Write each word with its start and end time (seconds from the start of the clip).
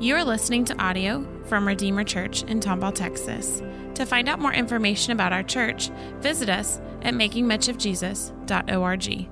You 0.00 0.16
are 0.16 0.24
listening 0.24 0.64
to 0.64 0.82
audio 0.82 1.24
from 1.44 1.68
Redeemer 1.68 2.04
Church 2.04 2.42
in 2.44 2.58
Tomball, 2.58 2.94
Texas. 2.94 3.62
To 3.96 4.06
find 4.06 4.30
out 4.30 4.40
more 4.40 4.54
information 4.54 5.12
about 5.12 5.34
our 5.34 5.42
church, 5.42 5.90
visit 6.20 6.48
us 6.48 6.80
at 7.02 7.12
makingmuchofjesus.org. 7.12 9.28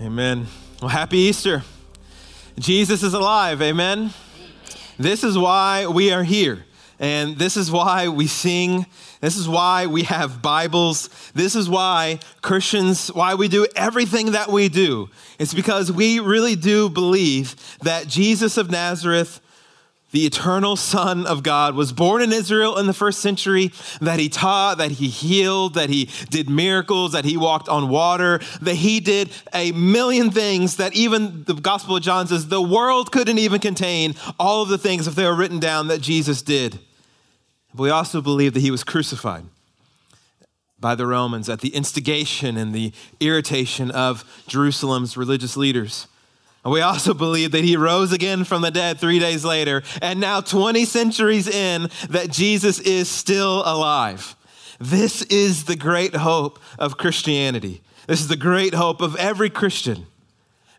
Amen. 0.00 0.46
Well, 0.82 0.88
happy 0.88 1.18
Easter. 1.18 1.62
Jesus 2.58 3.04
is 3.04 3.14
alive. 3.14 3.62
Amen. 3.62 4.12
This 4.98 5.22
is 5.22 5.38
why 5.38 5.86
we 5.86 6.10
are 6.10 6.24
here. 6.24 6.65
And 6.98 7.36
this 7.36 7.56
is 7.56 7.70
why 7.70 8.08
we 8.08 8.26
sing. 8.26 8.86
This 9.20 9.36
is 9.36 9.48
why 9.48 9.86
we 9.86 10.04
have 10.04 10.40
Bibles. 10.40 11.10
This 11.34 11.54
is 11.54 11.68
why 11.68 12.20
Christians, 12.42 13.08
why 13.08 13.34
we 13.34 13.48
do 13.48 13.66
everything 13.76 14.32
that 14.32 14.50
we 14.50 14.68
do. 14.68 15.10
It's 15.38 15.54
because 15.54 15.92
we 15.92 16.20
really 16.20 16.56
do 16.56 16.88
believe 16.88 17.54
that 17.80 18.08
Jesus 18.08 18.56
of 18.56 18.70
Nazareth 18.70 19.40
the 20.12 20.24
eternal 20.24 20.76
Son 20.76 21.26
of 21.26 21.42
God, 21.42 21.74
was 21.74 21.92
born 21.92 22.22
in 22.22 22.32
Israel 22.32 22.78
in 22.78 22.86
the 22.86 22.94
first 22.94 23.18
century, 23.18 23.72
that 24.00 24.18
he 24.18 24.30
taught, 24.30 24.78
that 24.78 24.92
he 24.92 25.08
healed, 25.08 25.74
that 25.74 25.90
he 25.90 26.08
did 26.30 26.48
miracles, 26.48 27.12
that 27.12 27.26
he 27.26 27.36
walked 27.36 27.68
on 27.68 27.90
water, 27.90 28.40
that 28.62 28.76
he 28.76 29.00
did 29.00 29.30
a 29.52 29.72
million 29.72 30.30
things 30.30 30.76
that 30.76 30.94
even 30.94 31.44
the 31.44 31.52
Gospel 31.54 31.96
of 31.96 32.02
John 32.02 32.26
says 32.28 32.48
the 32.48 32.62
world 32.62 33.12
couldn't 33.12 33.38
even 33.38 33.60
contain 33.60 34.14
all 34.38 34.62
of 34.62 34.68
the 34.68 34.78
things 34.78 35.06
if 35.06 35.16
they 35.16 35.24
were 35.24 35.34
written 35.34 35.58
down 35.58 35.88
that 35.88 36.00
Jesus 36.00 36.40
did. 36.40 36.78
But 37.76 37.82
we 37.82 37.90
also 37.90 38.22
believe 38.22 38.54
that 38.54 38.60
he 38.60 38.70
was 38.70 38.82
crucified 38.82 39.44
by 40.80 40.94
the 40.94 41.06
Romans 41.06 41.48
at 41.50 41.60
the 41.60 41.68
instigation 41.68 42.56
and 42.56 42.74
the 42.74 42.92
irritation 43.20 43.90
of 43.90 44.24
Jerusalem's 44.46 45.16
religious 45.16 45.58
leaders. 45.58 46.06
And 46.64 46.72
we 46.72 46.80
also 46.80 47.12
believe 47.12 47.52
that 47.52 47.64
he 47.64 47.76
rose 47.76 48.12
again 48.12 48.44
from 48.44 48.62
the 48.62 48.70
dead 48.70 48.98
three 48.98 49.18
days 49.18 49.44
later, 49.44 49.82
and 50.00 50.18
now 50.20 50.40
20 50.40 50.84
centuries 50.86 51.48
in, 51.48 51.90
that 52.08 52.30
Jesus 52.30 52.80
is 52.80 53.08
still 53.08 53.62
alive. 53.66 54.34
This 54.80 55.22
is 55.22 55.64
the 55.64 55.76
great 55.76 56.16
hope 56.16 56.58
of 56.78 56.96
Christianity. 56.96 57.82
This 58.06 58.20
is 58.20 58.28
the 58.28 58.36
great 58.36 58.74
hope 58.74 59.02
of 59.02 59.16
every 59.16 59.50
Christian 59.50 60.06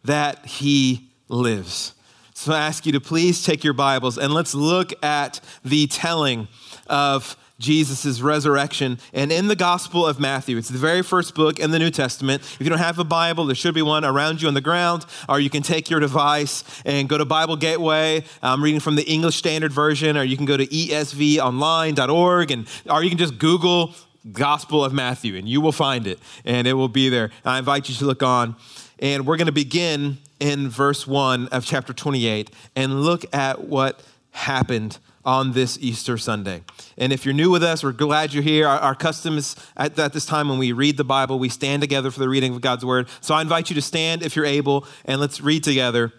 that 0.04 0.46
he 0.46 1.10
lives. 1.30 1.94
So 2.38 2.54
I 2.54 2.60
ask 2.60 2.86
you 2.86 2.92
to 2.92 3.02
please 3.02 3.44
take 3.44 3.64
your 3.64 3.74
Bibles 3.74 4.20
and 4.20 4.32
let's 4.32 4.54
look 4.54 4.94
at 5.04 5.40
the 5.66 5.88
telling 5.88 6.48
of 6.86 7.36
Jesus' 7.58 8.22
resurrection. 8.22 9.00
And 9.12 9.32
in 9.32 9.48
the 9.48 9.56
Gospel 9.56 10.06
of 10.06 10.20
Matthew, 10.20 10.56
it's 10.56 10.70
the 10.70 10.78
very 10.78 11.02
first 11.02 11.34
book 11.34 11.58
in 11.58 11.72
the 11.72 11.80
New 11.80 11.90
Testament. 11.90 12.44
If 12.44 12.58
you 12.62 12.70
don't 12.70 12.78
have 12.78 13.00
a 13.00 13.04
Bible, 13.04 13.48
there 13.48 13.56
should 13.56 13.74
be 13.74 13.82
one 13.82 14.06
around 14.06 14.44
you 14.44 14.48
on 14.48 14.54
the 14.54 14.62
ground, 14.62 15.08
or 15.28 15.40
you 15.40 15.50
can 15.50 15.64
take 15.64 15.90
your 15.90 16.00
device 16.00 16.64
and 16.86 17.10
go 17.10 17.18
to 17.18 17.26
Bible 17.26 17.56
Gateway. 17.56 18.24
I'm 18.44 18.64
reading 18.64 18.82
from 18.82 18.98
the 18.98 19.12
English 19.12 19.38
Standard 19.38 19.74
Version, 19.74 20.16
or 20.16 20.24
you 20.24 20.38
can 20.38 20.46
go 20.46 20.58
to 20.58 20.68
esvonline.org, 20.68 22.52
and, 22.52 22.68
or 22.88 23.04
you 23.04 23.10
can 23.10 23.18
just 23.18 23.40
Google 23.40 23.96
Gospel 24.32 24.86
of 24.86 24.94
Matthew, 24.94 25.38
and 25.38 25.50
you 25.50 25.60
will 25.60 25.72
find 25.72 26.06
it, 26.06 26.20
and 26.46 26.68
it 26.68 26.74
will 26.74 26.88
be 26.88 27.10
there. 27.10 27.32
I 27.44 27.58
invite 27.58 27.90
you 27.90 27.96
to 27.96 28.06
look 28.06 28.22
on. 28.22 28.58
And 29.00 29.26
we're 29.26 29.38
going 29.38 29.48
to 29.48 29.52
begin 29.52 30.18
in 30.40 30.70
verse 30.70 31.08
1 31.08 31.48
of 31.48 31.66
chapter 31.66 31.94
28 31.94 32.52
and 32.76 33.02
look 33.02 33.26
at 33.34 33.64
what 33.64 34.02
happened 34.32 35.00
on 35.26 35.52
this 35.52 35.78
Easter 35.82 36.18
Sunday. 36.18 36.64
And 36.98 37.12
if 37.12 37.26
you're 37.26 37.34
new 37.34 37.52
with 37.52 37.62
us, 37.62 37.84
we're 37.84 37.92
glad 37.92 38.34
you're 38.34 38.44
here. 38.44 38.66
Our, 38.66 38.80
our 38.80 38.96
custom 38.96 39.38
is 39.38 39.56
at, 39.76 40.00
at, 40.00 40.14
this 40.14 40.26
time 40.26 40.48
when 40.48 40.58
we 40.58 40.72
read 40.72 40.96
the 40.96 41.04
Bible, 41.04 41.38
we 41.38 41.50
stand 41.50 41.82
together 41.82 42.12
for 42.12 42.20
the 42.20 42.30
reading 42.30 42.54
of 42.54 42.62
God's 42.62 42.86
word. 42.86 43.10
So 43.20 43.36
I 43.36 43.42
invite 43.42 43.70
you 43.70 43.74
to 43.76 43.82
stand 43.82 44.24
if 44.24 44.38
you're 44.38 44.46
able, 44.46 44.88
and 45.04 45.20
let's 45.20 45.42
read 45.42 45.66
together 45.66 46.14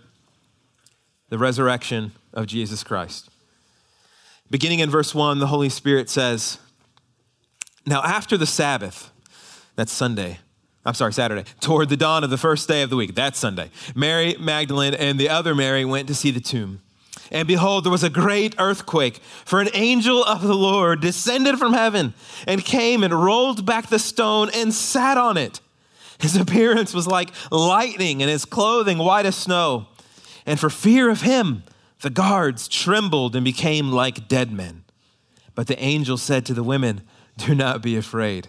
the 1.31 1.39
resurrection 1.39 2.13
of 2.35 2.47
Jesus 2.47 2.85
Christ. 2.85 3.31
Beginning 4.51 4.81
in 4.81 4.91
verse 4.91 5.15
1, 5.15 5.39
the 5.39 5.47
Holy 5.47 5.71
Spirit 5.71 6.11
says, 6.11 6.59
Now 7.87 8.03
after 8.03 8.37
the 8.37 8.47
Sabbath, 8.47 9.11
that's 9.75 9.93
Sunday, 9.93 10.39
I'm 10.89 10.95
sorry, 10.95 11.13
Saturday, 11.13 11.45
toward 11.61 11.91
the 11.91 11.99
dawn 11.99 12.25
of 12.25 12.31
the 12.31 12.39
first 12.39 12.67
day 12.67 12.81
of 12.81 12.89
the 12.89 12.97
week, 12.97 13.15
that's 13.15 13.39
Sunday, 13.39 13.71
Mary 13.95 14.37
Magdalene 14.41 14.95
and 14.95 15.21
the 15.21 15.29
other 15.29 15.55
Mary 15.55 15.85
went 15.85 16.09
to 16.09 16.15
see 16.15 16.31
the 16.31 16.41
tomb. 16.41 16.81
And 17.31 17.47
behold, 17.47 17.85
there 17.85 17.93
was 17.93 18.05
a 18.05 18.09
great 18.09 18.55
earthquake, 18.59 19.19
for 19.45 19.61
an 19.61 19.69
angel 19.75 20.25
of 20.25 20.41
the 20.41 20.55
Lord 20.55 21.03
descended 21.03 21.59
from 21.59 21.75
heaven 21.75 22.15
and 22.47 22.65
came 22.65 23.03
and 23.03 23.13
rolled 23.13 23.67
back 23.67 23.89
the 23.89 23.99
stone 23.99 24.49
and 24.55 24.73
sat 24.73 25.19
on 25.19 25.37
it. 25.37 25.61
His 26.19 26.37
appearance 26.37 26.95
was 26.95 27.07
like 27.07 27.33
lightning, 27.51 28.23
and 28.23 28.31
his 28.31 28.47
clothing 28.47 28.97
white 28.97 29.27
as 29.27 29.37
snow. 29.37 29.89
And 30.47 30.59
for 30.59 30.71
fear 30.71 31.11
of 31.11 31.21
him, 31.21 31.65
the 32.01 32.09
guards 32.09 32.67
trembled 32.67 33.37
and 33.37 33.45
became 33.45 33.93
like 33.93 34.27
dead 34.27 34.51
men. 34.51 34.85
But 35.55 35.67
the 35.67 35.79
angel 35.79 36.17
said 36.17 36.47
to 36.47 36.55
the 36.55 36.63
women, 36.63 37.03
Do 37.37 37.55
not 37.55 37.83
be 37.83 37.95
afraid, 37.95 38.49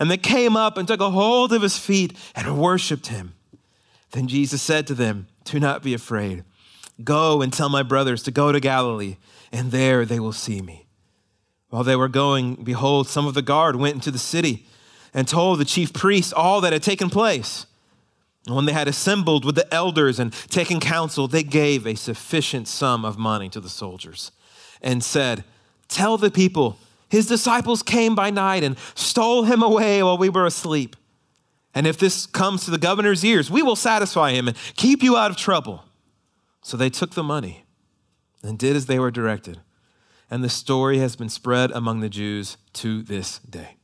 And 0.00 0.10
they 0.10 0.16
came 0.16 0.56
up 0.56 0.78
and 0.78 0.88
took 0.88 1.00
a 1.00 1.10
hold 1.10 1.52
of 1.52 1.62
his 1.62 1.76
feet 1.76 2.16
and 2.34 2.58
worshiped 2.58 3.08
him. 3.08 3.34
Then 4.12 4.26
Jesus 4.26 4.62
said 4.62 4.86
to 4.86 4.94
them, 4.94 5.28
Do 5.44 5.60
not 5.60 5.82
be 5.82 5.94
afraid. 5.94 6.42
Go 7.04 7.42
and 7.42 7.52
tell 7.52 7.68
my 7.68 7.82
brothers 7.82 8.22
to 8.24 8.30
go 8.30 8.50
to 8.50 8.58
Galilee, 8.60 9.18
and 9.52 9.70
there 9.70 10.04
they 10.04 10.18
will 10.18 10.32
see 10.32 10.62
me. 10.62 10.86
While 11.68 11.84
they 11.84 11.96
were 11.96 12.08
going, 12.08 12.56
behold, 12.56 13.08
some 13.08 13.26
of 13.26 13.34
the 13.34 13.42
guard 13.42 13.76
went 13.76 13.94
into 13.94 14.10
the 14.10 14.18
city 14.18 14.66
and 15.14 15.28
told 15.28 15.58
the 15.58 15.64
chief 15.64 15.92
priests 15.92 16.32
all 16.32 16.60
that 16.62 16.72
had 16.72 16.82
taken 16.82 17.10
place. 17.10 17.66
And 18.46 18.56
when 18.56 18.64
they 18.64 18.72
had 18.72 18.88
assembled 18.88 19.44
with 19.44 19.54
the 19.54 19.72
elders 19.72 20.18
and 20.18 20.32
taken 20.32 20.80
counsel, 20.80 21.28
they 21.28 21.42
gave 21.42 21.86
a 21.86 21.94
sufficient 21.94 22.68
sum 22.68 23.04
of 23.04 23.18
money 23.18 23.48
to 23.50 23.60
the 23.60 23.68
soldiers 23.68 24.32
and 24.82 25.04
said, 25.04 25.44
Tell 25.88 26.16
the 26.16 26.30
people, 26.30 26.78
his 27.10 27.26
disciples 27.26 27.82
came 27.82 28.14
by 28.14 28.30
night 28.30 28.62
and 28.62 28.78
stole 28.94 29.44
him 29.44 29.62
away 29.62 30.02
while 30.02 30.16
we 30.16 30.28
were 30.28 30.46
asleep. 30.46 30.96
And 31.74 31.86
if 31.86 31.98
this 31.98 32.26
comes 32.26 32.64
to 32.64 32.70
the 32.70 32.78
governor's 32.78 33.24
ears, 33.24 33.50
we 33.50 33.62
will 33.62 33.76
satisfy 33.76 34.32
him 34.32 34.48
and 34.48 34.56
keep 34.76 35.02
you 35.02 35.16
out 35.16 35.30
of 35.30 35.36
trouble. 35.36 35.84
So 36.62 36.76
they 36.76 36.90
took 36.90 37.12
the 37.12 37.22
money 37.22 37.64
and 38.42 38.58
did 38.58 38.76
as 38.76 38.86
they 38.86 38.98
were 38.98 39.10
directed. 39.10 39.60
And 40.30 40.44
the 40.44 40.48
story 40.48 40.98
has 40.98 41.16
been 41.16 41.28
spread 41.28 41.70
among 41.72 42.00
the 42.00 42.08
Jews 42.08 42.56
to 42.74 43.02
this 43.02 43.38
day. 43.40 43.76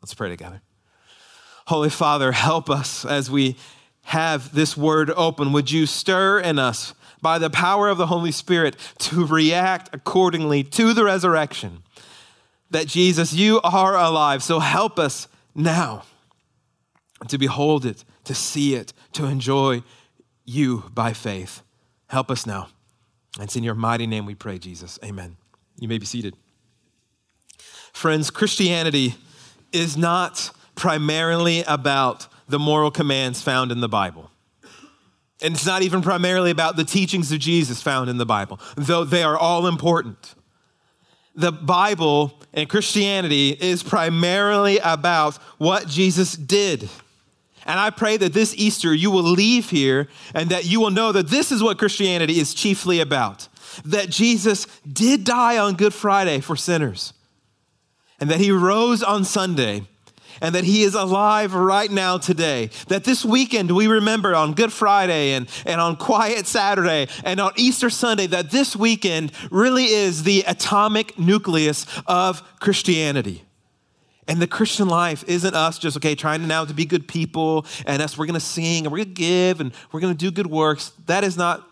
Let's 0.00 0.14
pray 0.14 0.28
together. 0.28 0.60
Holy 1.66 1.90
Father, 1.90 2.32
help 2.32 2.68
us 2.68 3.04
as 3.04 3.30
we 3.30 3.56
have 4.02 4.54
this 4.54 4.76
word 4.76 5.10
open. 5.16 5.52
Would 5.52 5.70
you 5.70 5.86
stir 5.86 6.38
in 6.40 6.58
us 6.58 6.94
by 7.22 7.38
the 7.38 7.48
power 7.48 7.88
of 7.88 7.96
the 7.96 8.08
Holy 8.08 8.32
Spirit 8.32 8.76
to 8.98 9.26
react 9.26 9.94
accordingly 9.94 10.62
to 10.62 10.92
the 10.92 11.04
resurrection? 11.04 11.83
That 12.70 12.86
Jesus, 12.86 13.32
you 13.32 13.60
are 13.62 13.96
alive. 13.96 14.42
So 14.42 14.58
help 14.58 14.98
us 14.98 15.28
now 15.54 16.04
to 17.28 17.38
behold 17.38 17.86
it, 17.86 18.04
to 18.24 18.34
see 18.34 18.74
it, 18.74 18.92
to 19.12 19.26
enjoy 19.26 19.82
you 20.44 20.84
by 20.92 21.12
faith. 21.12 21.62
Help 22.08 22.30
us 22.30 22.46
now. 22.46 22.68
And 23.36 23.44
it's 23.44 23.56
in 23.56 23.64
your 23.64 23.74
mighty 23.74 24.06
name 24.06 24.26
we 24.26 24.34
pray, 24.34 24.58
Jesus. 24.58 24.98
Amen. 25.04 25.36
You 25.78 25.88
may 25.88 25.98
be 25.98 26.06
seated. 26.06 26.36
Friends, 27.92 28.30
Christianity 28.30 29.14
is 29.72 29.96
not 29.96 30.50
primarily 30.74 31.62
about 31.64 32.28
the 32.48 32.58
moral 32.58 32.90
commands 32.90 33.42
found 33.42 33.72
in 33.72 33.80
the 33.80 33.88
Bible. 33.88 34.30
And 35.42 35.54
it's 35.54 35.66
not 35.66 35.82
even 35.82 36.02
primarily 36.02 36.50
about 36.50 36.76
the 36.76 36.84
teachings 36.84 37.32
of 37.32 37.38
Jesus 37.38 37.82
found 37.82 38.08
in 38.08 38.18
the 38.18 38.26
Bible, 38.26 38.60
though 38.76 39.04
they 39.04 39.22
are 39.22 39.36
all 39.36 39.66
important. 39.66 40.34
The 41.34 41.52
Bible 41.52 42.38
and 42.52 42.68
Christianity 42.68 43.50
is 43.50 43.82
primarily 43.82 44.78
about 44.78 45.36
what 45.58 45.88
Jesus 45.88 46.34
did. 46.34 46.88
And 47.66 47.80
I 47.80 47.90
pray 47.90 48.16
that 48.16 48.32
this 48.32 48.54
Easter 48.56 48.94
you 48.94 49.10
will 49.10 49.22
leave 49.22 49.70
here 49.70 50.08
and 50.34 50.50
that 50.50 50.66
you 50.66 50.80
will 50.80 50.90
know 50.90 51.12
that 51.12 51.28
this 51.28 51.50
is 51.50 51.62
what 51.62 51.78
Christianity 51.78 52.38
is 52.38 52.54
chiefly 52.54 53.00
about. 53.00 53.48
That 53.84 54.10
Jesus 54.10 54.66
did 54.90 55.24
die 55.24 55.58
on 55.58 55.74
Good 55.74 55.94
Friday 55.94 56.40
for 56.40 56.54
sinners, 56.54 57.12
and 58.20 58.30
that 58.30 58.38
he 58.38 58.52
rose 58.52 59.02
on 59.02 59.24
Sunday, 59.24 59.82
and 60.40 60.54
that 60.54 60.64
he 60.64 60.82
is 60.82 60.94
alive 60.94 61.54
right 61.54 61.90
now 61.90 62.18
today. 62.18 62.70
That 62.88 63.04
this 63.04 63.24
weekend 63.24 63.70
we 63.70 63.86
remember 63.86 64.34
on 64.34 64.54
Good 64.54 64.72
Friday 64.72 65.32
and, 65.32 65.48
and 65.66 65.80
on 65.80 65.96
Quiet 65.96 66.46
Saturday 66.46 67.08
and 67.24 67.40
on 67.40 67.52
Easter 67.56 67.90
Sunday 67.90 68.26
that 68.28 68.50
this 68.50 68.76
weekend 68.76 69.32
really 69.50 69.86
is 69.86 70.22
the 70.22 70.44
atomic 70.46 71.18
nucleus 71.18 71.86
of 72.06 72.42
Christianity. 72.60 73.44
And 74.26 74.40
the 74.40 74.46
Christian 74.46 74.88
life 74.88 75.22
isn't 75.26 75.54
us 75.54 75.78
just, 75.78 75.98
okay, 75.98 76.14
trying 76.14 76.46
now 76.46 76.64
to 76.64 76.72
be 76.72 76.86
good 76.86 77.06
people 77.06 77.66
and 77.86 78.00
us, 78.00 78.16
we're 78.16 78.26
gonna 78.26 78.40
sing 78.40 78.86
and 78.86 78.92
we're 78.92 79.04
gonna 79.04 79.14
give 79.14 79.60
and 79.60 79.72
we're 79.92 80.00
gonna 80.00 80.14
do 80.14 80.30
good 80.30 80.46
works. 80.46 80.92
That 81.06 81.24
is 81.24 81.36
not 81.36 81.68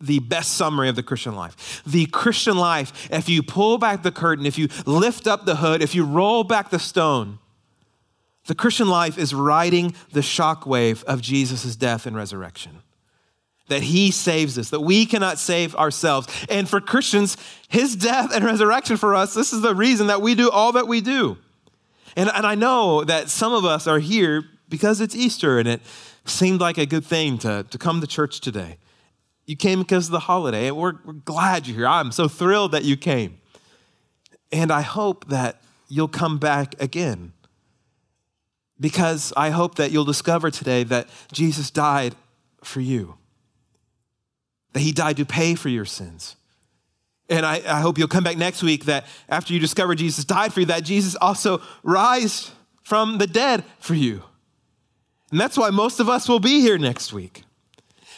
the 0.00 0.18
best 0.18 0.56
summary 0.56 0.88
of 0.88 0.96
the 0.96 1.02
Christian 1.02 1.34
life. 1.34 1.82
The 1.86 2.06
Christian 2.06 2.56
life, 2.56 3.08
if 3.12 3.28
you 3.28 3.42
pull 3.42 3.78
back 3.78 4.02
the 4.02 4.10
curtain, 4.10 4.44
if 4.44 4.58
you 4.58 4.68
lift 4.86 5.26
up 5.26 5.46
the 5.46 5.56
hood, 5.56 5.82
if 5.82 5.94
you 5.94 6.04
roll 6.04 6.42
back 6.44 6.70
the 6.70 6.78
stone, 6.78 7.38
the 8.46 8.54
Christian 8.54 8.88
life 8.88 9.16
is 9.16 9.34
riding 9.34 9.94
the 10.12 10.20
shockwave 10.20 11.02
of 11.04 11.22
Jesus' 11.22 11.76
death 11.76 12.06
and 12.06 12.14
resurrection. 12.14 12.82
That 13.68 13.84
he 13.84 14.10
saves 14.10 14.58
us, 14.58 14.68
that 14.70 14.80
we 14.80 15.06
cannot 15.06 15.38
save 15.38 15.74
ourselves. 15.76 16.28
And 16.50 16.68
for 16.68 16.80
Christians, 16.80 17.38
his 17.68 17.96
death 17.96 18.30
and 18.34 18.44
resurrection 18.44 18.98
for 18.98 19.14
us, 19.14 19.32
this 19.32 19.54
is 19.54 19.62
the 19.62 19.74
reason 19.74 20.08
that 20.08 20.20
we 20.20 20.34
do 20.34 20.50
all 20.50 20.72
that 20.72 20.86
we 20.86 21.00
do. 21.00 21.38
And, 22.16 22.30
and 22.34 22.46
I 22.46 22.54
know 22.54 23.04
that 23.04 23.30
some 23.30 23.54
of 23.54 23.64
us 23.64 23.86
are 23.86 23.98
here 23.98 24.44
because 24.68 25.00
it's 25.00 25.16
Easter 25.16 25.58
and 25.58 25.66
it 25.66 25.80
seemed 26.26 26.60
like 26.60 26.76
a 26.76 26.86
good 26.86 27.04
thing 27.04 27.38
to, 27.38 27.64
to 27.70 27.78
come 27.78 28.02
to 28.02 28.06
church 28.06 28.40
today. 28.40 28.76
You 29.46 29.56
came 29.56 29.80
because 29.80 30.06
of 30.06 30.12
the 30.12 30.20
holiday, 30.20 30.68
and 30.68 30.76
we're, 30.76 30.94
we're 31.04 31.12
glad 31.12 31.66
you're 31.66 31.76
here. 31.76 31.86
I'm 31.86 32.12
so 32.12 32.28
thrilled 32.28 32.72
that 32.72 32.84
you 32.84 32.96
came. 32.96 33.38
And 34.50 34.70
I 34.70 34.80
hope 34.80 35.28
that 35.28 35.60
you'll 35.88 36.08
come 36.08 36.38
back 36.38 36.74
again 36.80 37.32
because 38.78 39.32
I 39.36 39.50
hope 39.50 39.76
that 39.76 39.90
you'll 39.90 40.04
discover 40.04 40.50
today 40.50 40.84
that 40.84 41.08
Jesus 41.32 41.70
died 41.70 42.14
for 42.62 42.80
you, 42.80 43.14
that 44.72 44.80
he 44.80 44.92
died 44.92 45.16
to 45.18 45.24
pay 45.24 45.54
for 45.54 45.68
your 45.68 45.84
sins. 45.84 46.36
And 47.28 47.46
I, 47.46 47.62
I, 47.66 47.80
hope 47.80 47.96
you'll 47.96 48.08
come 48.08 48.24
back 48.24 48.36
next 48.36 48.62
week 48.62 48.84
that 48.84 49.06
after 49.30 49.54
you 49.54 49.60
discover 49.60 49.94
Jesus 49.94 50.26
died 50.26 50.52
for 50.52 50.60
you, 50.60 50.66
that 50.66 50.84
Jesus 50.84 51.16
also 51.18 51.62
rise 51.82 52.50
from 52.82 53.16
the 53.16 53.26
dead 53.26 53.64
for 53.78 53.94
you. 53.94 54.22
And 55.30 55.40
that's 55.40 55.56
why 55.56 55.70
most 55.70 56.00
of 56.00 56.08
us 56.10 56.28
will 56.28 56.40
be 56.40 56.60
here 56.60 56.76
next 56.76 57.14
week. 57.14 57.43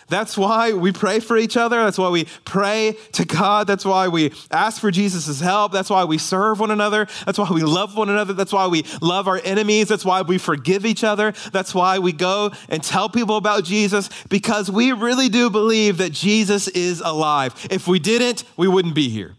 That's 0.08 0.38
why 0.38 0.72
we 0.72 0.92
pray 0.92 1.18
for 1.18 1.36
each 1.36 1.56
other. 1.56 1.82
That's 1.82 1.98
why 1.98 2.10
we 2.10 2.26
pray 2.44 2.96
to 3.12 3.24
God. 3.24 3.66
That's 3.66 3.84
why 3.84 4.06
we 4.06 4.32
ask 4.52 4.80
for 4.80 4.92
Jesus' 4.92 5.40
help. 5.40 5.72
That's 5.72 5.90
why 5.90 6.04
we 6.04 6.18
serve 6.18 6.60
one 6.60 6.70
another. 6.70 7.08
That's 7.24 7.38
why 7.38 7.50
we 7.50 7.62
love 7.62 7.96
one 7.96 8.08
another. 8.08 8.32
That's 8.32 8.52
why 8.52 8.68
we 8.68 8.84
love 9.02 9.26
our 9.26 9.40
enemies. 9.42 9.88
That's 9.88 10.04
why 10.04 10.22
we 10.22 10.38
forgive 10.38 10.86
each 10.86 11.02
other. 11.02 11.32
That's 11.52 11.74
why 11.74 11.98
we 11.98 12.12
go 12.12 12.52
and 12.68 12.84
tell 12.84 13.08
people 13.08 13.36
about 13.36 13.64
Jesus 13.64 14.08
because 14.28 14.70
we 14.70 14.92
really 14.92 15.28
do 15.28 15.50
believe 15.50 15.98
that 15.98 16.12
Jesus 16.12 16.68
is 16.68 17.00
alive. 17.00 17.66
If 17.70 17.88
we 17.88 17.98
didn't, 17.98 18.44
we 18.56 18.68
wouldn't 18.68 18.94
be 18.94 19.08
here. 19.08 19.34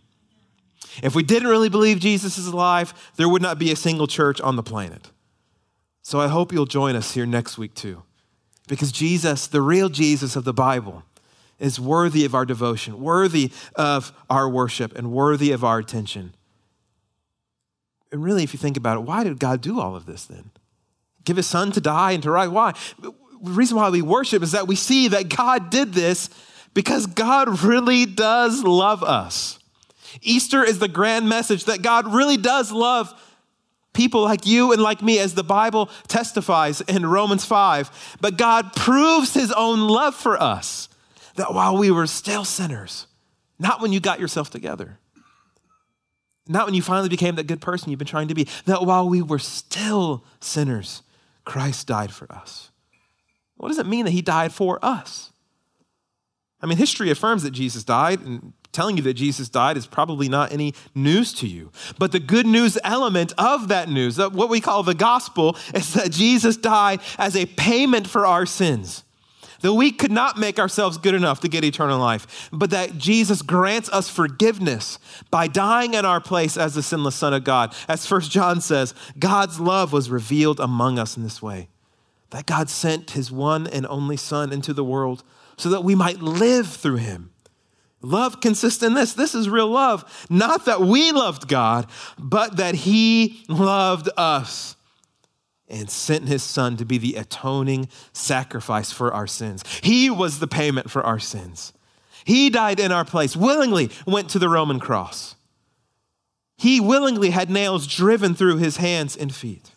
If 1.02 1.16
we 1.16 1.24
didn't 1.24 1.48
really 1.48 1.70
believe 1.70 2.00
Jesus 2.00 2.38
is 2.38 2.48
alive, 2.48 2.94
there 3.16 3.30
would 3.30 3.42
not 3.42 3.60
be 3.60 3.72
a 3.72 3.76
single 3.76 4.08
church 4.08 4.42
on 4.42 4.56
the 4.56 4.64
planet. 4.64 5.12
So 6.02 6.20
I 6.20 6.28
hope 6.28 6.52
you'll 6.52 6.66
join 6.66 6.96
us 6.96 7.14
here 7.14 7.26
next 7.26 7.58
week 7.58 7.74
too. 7.74 8.04
Because 8.68 8.92
Jesus, 8.92 9.48
the 9.48 9.62
real 9.62 9.90
Jesus 9.90 10.36
of 10.36 10.44
the 10.44 10.54
Bible, 10.54 11.04
is 11.60 11.80
worthy 11.80 12.26
of 12.26 12.36
our 12.36 12.46
devotion, 12.46 13.02
worthy 13.02 13.52
of 13.76 14.12
our 14.30 14.48
worship, 14.48 14.96
and 14.96 15.12
worthy 15.12 15.52
of 15.52 15.64
our 15.64 15.80
attention. 15.80 16.34
And 18.12 18.24
really, 18.24 18.44
if 18.44 18.54
you 18.54 18.60
think 18.60 18.78
about 18.78 18.98
it, 18.98 19.02
why 19.02 19.24
did 19.24 19.40
God 19.40 19.62
do 19.62 19.80
all 19.80 19.96
of 19.96 20.06
this 20.06 20.26
then? 20.26 20.52
Give 21.26 21.38
his 21.38 21.48
son 21.48 21.72
to 21.74 21.82
die 21.82 22.12
and 22.12 22.24
to 22.24 22.32
rise. 22.32 22.50
Why? 22.50 22.74
The 23.00 23.12
reason 23.42 23.78
why 23.78 23.90
we 23.90 24.02
worship 24.02 24.44
is 24.44 24.52
that 24.52 24.68
we 24.68 24.76
see 24.76 25.10
that 25.10 25.30
God 25.30 25.70
did 25.70 25.94
this 25.94 26.30
because 26.74 27.06
God 27.06 27.64
really 27.64 28.06
does 28.06 28.64
love 28.64 29.04
us. 29.04 29.60
Easter 30.22 30.64
is 30.64 30.80
the 30.80 30.88
grand 30.88 31.28
message 31.28 31.66
that 31.66 31.82
God 31.82 32.14
really 32.14 32.38
does 32.38 32.72
love 32.72 33.14
people 33.98 34.22
like 34.22 34.46
you 34.46 34.72
and 34.72 34.82
like 34.82 35.02
me, 35.02 35.18
as 35.18 35.34
the 35.34 35.44
Bible 35.44 35.90
testifies 36.08 36.82
in 36.82 37.06
Romans 37.06 37.44
5. 37.44 38.18
But 38.22 38.38
God 38.38 38.74
proves 38.74 39.34
his 39.34 39.52
own 39.52 39.88
love 39.88 40.16
for 40.16 40.42
us 40.42 40.88
that 41.36 41.54
while 41.54 41.76
we 41.76 41.90
were 41.90 42.08
still 42.08 42.46
sinners, 42.46 43.08
not 43.58 43.82
when 43.82 43.92
you 43.92 44.00
got 44.00 44.20
yourself 44.20 44.52
together, 44.52 45.00
not 46.48 46.66
when 46.66 46.76
you 46.76 46.82
finally 46.84 47.10
became 47.10 47.36
that 47.36 47.48
good 47.48 47.60
person 47.60 47.90
you've 47.90 47.98
been 47.98 48.08
trying 48.08 48.28
to 48.28 48.36
be, 48.36 48.48
that 48.66 48.86
while 48.86 49.10
we 49.10 49.22
were 49.22 49.40
still 49.40 50.24
sinners, 50.40 51.02
Christ 51.44 51.88
died 51.88 52.12
for 52.12 52.32
us. 52.32 52.70
What 53.56 53.70
does 53.70 53.80
it 53.80 53.88
mean 53.88 54.06
that 54.06 54.12
he 54.12 54.22
died 54.22 54.54
for 54.54 54.80
us? 54.86 55.32
I 56.62 56.66
mean, 56.66 56.78
history 56.78 57.12
affirms 57.12 57.44
that 57.44 57.52
Jesus 57.52 57.84
died, 57.84 58.20
and 58.22 58.54
telling 58.72 58.98
you 58.98 59.04
that 59.04 59.14
Jesus 59.16 59.50
died 59.50 59.76
is 59.78 59.88
probably 59.88 60.30
not 60.30 60.52
any 60.52 60.74
news 60.94 61.34
to 61.34 61.48
you. 61.48 61.72
But 61.98 62.12
the 62.12 62.20
good 62.20 62.46
news 62.46 62.78
element 62.84 63.34
of 63.38 63.70
that 63.70 63.90
news, 63.90 64.18
what 64.18 64.50
we 64.50 64.62
call 64.62 64.84
the 64.84 64.94
gospel, 64.94 65.58
is 65.74 65.94
that 65.94 66.12
Jesus 66.12 66.58
died 66.58 67.00
as 67.18 67.36
a 67.36 67.46
payment 67.46 68.08
for 68.08 68.26
our 68.26 68.46
sins. 68.46 69.04
That 69.62 69.74
we 69.74 69.92
could 69.92 70.12
not 70.12 70.38
make 70.38 70.60
ourselves 70.60 71.00
good 71.00 71.16
enough 71.16 71.40
to 71.40 71.48
get 71.48 71.64
eternal 71.64 71.98
life, 71.98 72.50
but 72.54 72.70
that 72.70 72.98
Jesus 73.00 73.42
grants 73.42 73.90
us 73.90 74.10
forgiveness 74.10 75.00
by 75.32 75.48
dying 75.48 75.96
in 75.96 76.06
our 76.06 76.22
place 76.22 76.58
as 76.58 76.76
the 76.76 76.84
sinless 76.84 77.16
Son 77.16 77.34
of 77.34 77.44
God. 77.44 77.74
As 77.88 78.06
First 78.06 78.30
John 78.30 78.62
says, 78.62 78.94
God's 79.18 79.60
love 79.60 79.92
was 79.92 80.12
revealed 80.12 80.60
among 80.60 81.00
us 81.00 81.18
in 81.18 81.24
this 81.24 81.42
way 81.42 81.70
that 82.30 82.46
God 82.46 82.70
sent 82.70 83.12
his 83.12 83.32
one 83.32 83.66
and 83.66 83.88
only 83.88 84.18
Son 84.18 84.52
into 84.52 84.74
the 84.74 84.84
world 84.84 85.24
so 85.58 85.70
that 85.70 85.84
we 85.84 85.96
might 85.96 86.22
live 86.22 86.68
through 86.68 86.98
him. 86.98 87.32
Love 88.02 88.42
consists 88.42 88.84
in 88.84 88.94
this. 88.94 89.14
This 89.14 89.34
is 89.34 89.50
real 89.50 89.68
love. 89.68 90.28
Not 90.30 90.66
that 90.66 90.82
we 90.82 91.12
loved 91.12 91.48
God, 91.48 91.88
but 92.18 92.58
that 92.58 92.76
He 92.76 93.44
loved 93.50 94.10
us 94.16 94.76
and 95.68 95.90
sent 95.90 96.28
His 96.28 96.44
Son 96.44 96.78
to 96.78 96.86
be 96.86 96.98
the 96.98 97.16
atoning 97.16 97.90
sacrifice 98.14 98.92
for 98.92 99.14
our 99.14 99.28
sins. 99.28 99.64
He 99.82 100.10
was 100.10 100.40
the 100.40 100.48
payment 100.48 100.92
for 100.92 101.04
our 101.04 101.20
sins. 101.20 101.74
He 102.24 102.50
died 102.50 102.80
in 102.80 102.92
our 102.92 103.06
place, 103.06 103.36
willingly 103.36 103.90
went 104.06 104.30
to 104.30 104.40
the 104.40 104.50
Roman 104.50 104.80
cross. 104.80 105.36
He 106.58 106.80
willingly 106.80 107.32
had 107.32 107.50
nails 107.50 107.88
driven 107.88 108.36
through 108.36 108.58
His 108.58 108.78
hands 108.78 109.18
and 109.18 109.34
feet 109.34 109.72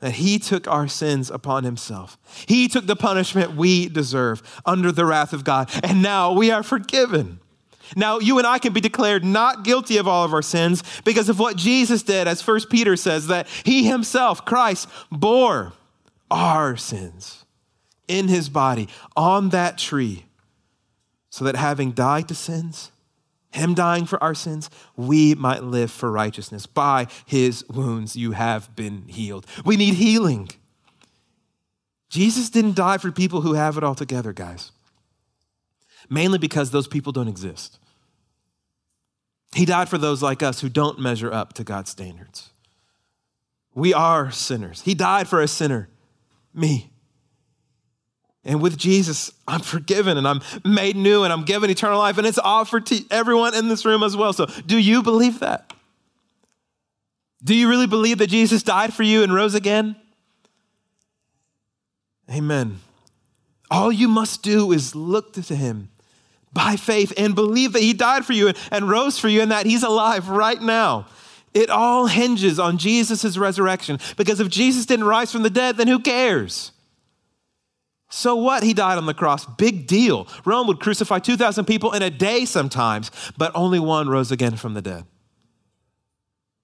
that 0.00 0.12
he 0.12 0.38
took 0.38 0.66
our 0.66 0.88
sins 0.88 1.30
upon 1.30 1.64
himself. 1.64 2.18
He 2.46 2.68
took 2.68 2.86
the 2.86 2.96
punishment 2.96 3.54
we 3.54 3.88
deserve 3.88 4.42
under 4.66 4.90
the 4.90 5.04
wrath 5.04 5.32
of 5.32 5.44
God, 5.44 5.70
and 5.82 6.02
now 6.02 6.32
we 6.32 6.50
are 6.50 6.62
forgiven. 6.62 7.38
Now, 7.96 8.18
you 8.18 8.38
and 8.38 8.46
I 8.46 8.58
can 8.58 8.72
be 8.72 8.80
declared 8.80 9.24
not 9.24 9.64
guilty 9.64 9.96
of 9.96 10.06
all 10.06 10.24
of 10.24 10.32
our 10.32 10.42
sins 10.42 10.82
because 11.04 11.28
of 11.28 11.38
what 11.38 11.56
Jesus 11.56 12.02
did, 12.02 12.28
as 12.28 12.40
First 12.40 12.70
Peter 12.70 12.96
says, 12.96 13.26
that 13.26 13.48
he 13.64 13.84
himself, 13.84 14.44
Christ, 14.44 14.88
bore 15.10 15.72
our 16.30 16.76
sins 16.76 17.44
in 18.06 18.28
his 18.28 18.48
body 18.48 18.88
on 19.16 19.50
that 19.50 19.76
tree, 19.76 20.26
so 21.30 21.44
that 21.44 21.56
having 21.56 21.92
died 21.92 22.28
to 22.28 22.34
sins, 22.34 22.90
him 23.52 23.74
dying 23.74 24.06
for 24.06 24.22
our 24.22 24.34
sins, 24.34 24.70
we 24.96 25.34
might 25.34 25.62
live 25.62 25.90
for 25.90 26.10
righteousness. 26.10 26.66
By 26.66 27.08
his 27.26 27.64
wounds, 27.68 28.16
you 28.16 28.32
have 28.32 28.74
been 28.76 29.08
healed. 29.08 29.46
We 29.64 29.76
need 29.76 29.94
healing. 29.94 30.50
Jesus 32.08 32.50
didn't 32.50 32.76
die 32.76 32.98
for 32.98 33.10
people 33.12 33.40
who 33.40 33.54
have 33.54 33.76
it 33.76 33.84
all 33.84 33.94
together, 33.94 34.32
guys, 34.32 34.72
mainly 36.08 36.38
because 36.38 36.70
those 36.70 36.88
people 36.88 37.12
don't 37.12 37.28
exist. 37.28 37.78
He 39.54 39.64
died 39.64 39.88
for 39.88 39.98
those 39.98 40.22
like 40.22 40.42
us 40.42 40.60
who 40.60 40.68
don't 40.68 41.00
measure 41.00 41.32
up 41.32 41.54
to 41.54 41.64
God's 41.64 41.90
standards. 41.90 42.50
We 43.74 43.94
are 43.94 44.30
sinners. 44.30 44.82
He 44.82 44.94
died 44.94 45.28
for 45.28 45.40
a 45.40 45.48
sinner, 45.48 45.88
me. 46.54 46.89
And 48.44 48.62
with 48.62 48.78
Jesus, 48.78 49.30
I'm 49.46 49.60
forgiven 49.60 50.16
and 50.16 50.26
I'm 50.26 50.40
made 50.64 50.96
new 50.96 51.24
and 51.24 51.32
I'm 51.32 51.44
given 51.44 51.68
eternal 51.68 51.98
life, 51.98 52.16
and 52.16 52.26
it's 52.26 52.38
offered 52.38 52.86
to 52.86 53.04
everyone 53.10 53.54
in 53.54 53.68
this 53.68 53.84
room 53.84 54.02
as 54.02 54.16
well. 54.16 54.32
So, 54.32 54.46
do 54.46 54.78
you 54.78 55.02
believe 55.02 55.40
that? 55.40 55.72
Do 57.42 57.54
you 57.54 57.68
really 57.68 57.86
believe 57.86 58.18
that 58.18 58.28
Jesus 58.28 58.62
died 58.62 58.94
for 58.94 59.02
you 59.02 59.22
and 59.22 59.32
rose 59.32 59.54
again? 59.54 59.96
Amen. 62.30 62.80
All 63.70 63.90
you 63.92 64.08
must 64.08 64.42
do 64.42 64.72
is 64.72 64.94
look 64.94 65.32
to 65.34 65.54
him 65.54 65.90
by 66.52 66.76
faith 66.76 67.12
and 67.16 67.34
believe 67.34 67.72
that 67.72 67.82
he 67.82 67.92
died 67.92 68.24
for 68.24 68.32
you 68.32 68.52
and 68.70 68.88
rose 68.88 69.18
for 69.18 69.28
you 69.28 69.40
and 69.40 69.52
that 69.52 69.66
he's 69.66 69.82
alive 69.82 70.28
right 70.28 70.60
now. 70.60 71.06
It 71.54 71.70
all 71.70 72.06
hinges 72.06 72.58
on 72.58 72.78
Jesus' 72.78 73.36
resurrection 73.36 73.98
because 74.16 74.40
if 74.40 74.48
Jesus 74.48 74.86
didn't 74.86 75.06
rise 75.06 75.32
from 75.32 75.42
the 75.42 75.50
dead, 75.50 75.76
then 75.76 75.88
who 75.88 75.98
cares? 75.98 76.72
So 78.10 78.34
what? 78.34 78.62
He 78.64 78.74
died 78.74 78.98
on 78.98 79.06
the 79.06 79.14
cross. 79.14 79.46
Big 79.46 79.86
deal. 79.86 80.26
Rome 80.44 80.66
would 80.66 80.80
crucify 80.80 81.20
2,000 81.20 81.64
people 81.64 81.92
in 81.92 82.02
a 82.02 82.10
day 82.10 82.44
sometimes, 82.44 83.10
but 83.38 83.52
only 83.54 83.78
one 83.78 84.08
rose 84.08 84.32
again 84.32 84.56
from 84.56 84.74
the 84.74 84.82
dead. 84.82 85.04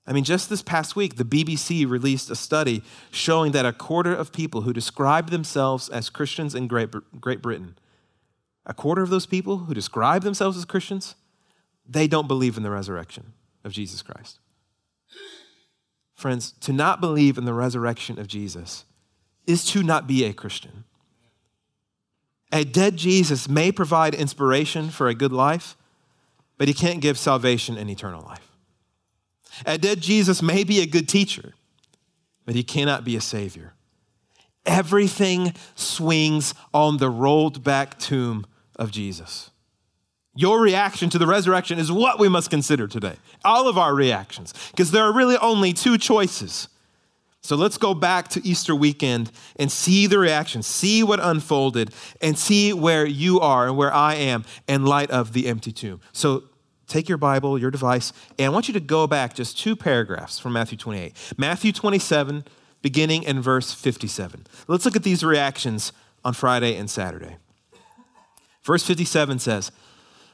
I 0.08 0.12
mean, 0.12 0.24
just 0.24 0.50
this 0.50 0.62
past 0.62 0.94
week, 0.94 1.16
the 1.16 1.24
BBC 1.24 1.88
released 1.88 2.30
a 2.30 2.36
study 2.36 2.82
showing 3.10 3.52
that 3.52 3.66
a 3.66 3.72
quarter 3.72 4.14
of 4.14 4.32
people 4.32 4.62
who 4.62 4.72
describe 4.72 5.30
themselves 5.30 5.88
as 5.88 6.10
Christians 6.10 6.54
in 6.54 6.68
Great, 6.68 6.90
Great 7.20 7.42
Britain, 7.42 7.76
a 8.64 8.74
quarter 8.74 9.02
of 9.02 9.10
those 9.10 9.26
people 9.26 9.58
who 9.58 9.74
describe 9.74 10.22
themselves 10.22 10.56
as 10.56 10.64
Christians, 10.64 11.14
they 11.88 12.08
don't 12.08 12.28
believe 12.28 12.56
in 12.56 12.62
the 12.62 12.70
resurrection 12.70 13.32
of 13.64 13.72
Jesus 13.72 14.02
Christ. 14.02 14.38
Friends, 16.14 16.52
to 16.60 16.72
not 16.72 17.00
believe 17.00 17.38
in 17.38 17.44
the 17.44 17.54
resurrection 17.54 18.18
of 18.18 18.26
Jesus 18.26 18.84
is 19.46 19.64
to 19.66 19.82
not 19.82 20.06
be 20.06 20.24
a 20.24 20.32
Christian. 20.32 20.84
A 22.52 22.64
dead 22.64 22.96
Jesus 22.96 23.48
may 23.48 23.72
provide 23.72 24.14
inspiration 24.14 24.90
for 24.90 25.08
a 25.08 25.14
good 25.14 25.32
life, 25.32 25.76
but 26.58 26.68
he 26.68 26.74
can't 26.74 27.00
give 27.00 27.18
salvation 27.18 27.76
and 27.76 27.90
eternal 27.90 28.22
life. 28.22 28.50
A 29.64 29.78
dead 29.78 30.00
Jesus 30.00 30.42
may 30.42 30.64
be 30.64 30.80
a 30.80 30.86
good 30.86 31.08
teacher, 31.08 31.54
but 32.44 32.54
he 32.54 32.62
cannot 32.62 33.04
be 33.04 33.16
a 33.16 33.20
savior. 33.20 33.72
Everything 34.64 35.54
swings 35.74 36.54
on 36.74 36.98
the 36.98 37.10
rolled 37.10 37.62
back 37.62 37.98
tomb 37.98 38.46
of 38.76 38.90
Jesus. 38.90 39.50
Your 40.34 40.60
reaction 40.60 41.08
to 41.10 41.18
the 41.18 41.26
resurrection 41.26 41.78
is 41.78 41.90
what 41.90 42.18
we 42.18 42.28
must 42.28 42.50
consider 42.50 42.86
today. 42.86 43.16
All 43.44 43.68
of 43.68 43.78
our 43.78 43.94
reactions, 43.94 44.52
because 44.70 44.90
there 44.90 45.04
are 45.04 45.12
really 45.12 45.38
only 45.38 45.72
two 45.72 45.96
choices. 45.96 46.68
So 47.42 47.54
let's 47.54 47.78
go 47.78 47.94
back 47.94 48.28
to 48.28 48.44
Easter 48.44 48.74
weekend 48.74 49.30
and 49.56 49.70
see 49.70 50.06
the 50.06 50.18
reaction, 50.18 50.62
see 50.62 51.04
what 51.04 51.20
unfolded, 51.20 51.92
and 52.20 52.36
see 52.36 52.72
where 52.72 53.06
you 53.06 53.38
are 53.38 53.68
and 53.68 53.76
where 53.76 53.94
I 53.94 54.14
am 54.14 54.44
in 54.66 54.84
light 54.84 55.10
of 55.10 55.32
the 55.32 55.46
empty 55.46 55.70
tomb. 55.70 56.00
So 56.12 56.44
take 56.88 57.08
your 57.08 57.18
Bible, 57.18 57.56
your 57.56 57.70
device, 57.70 58.12
and 58.38 58.46
I 58.46 58.48
want 58.48 58.66
you 58.66 58.74
to 58.74 58.80
go 58.80 59.06
back 59.06 59.34
just 59.34 59.58
two 59.58 59.76
paragraphs 59.76 60.40
from 60.40 60.54
Matthew 60.54 60.76
28. 60.76 61.14
Matthew 61.36 61.72
27, 61.72 62.44
beginning 62.82 63.22
in 63.22 63.40
verse 63.40 63.72
57. 63.72 64.46
Let's 64.66 64.84
look 64.84 64.96
at 64.96 65.04
these 65.04 65.22
reactions 65.22 65.92
on 66.24 66.34
Friday 66.34 66.76
and 66.76 66.90
Saturday. 66.90 67.36
Verse 68.64 68.84
57 68.84 69.38
says, 69.38 69.70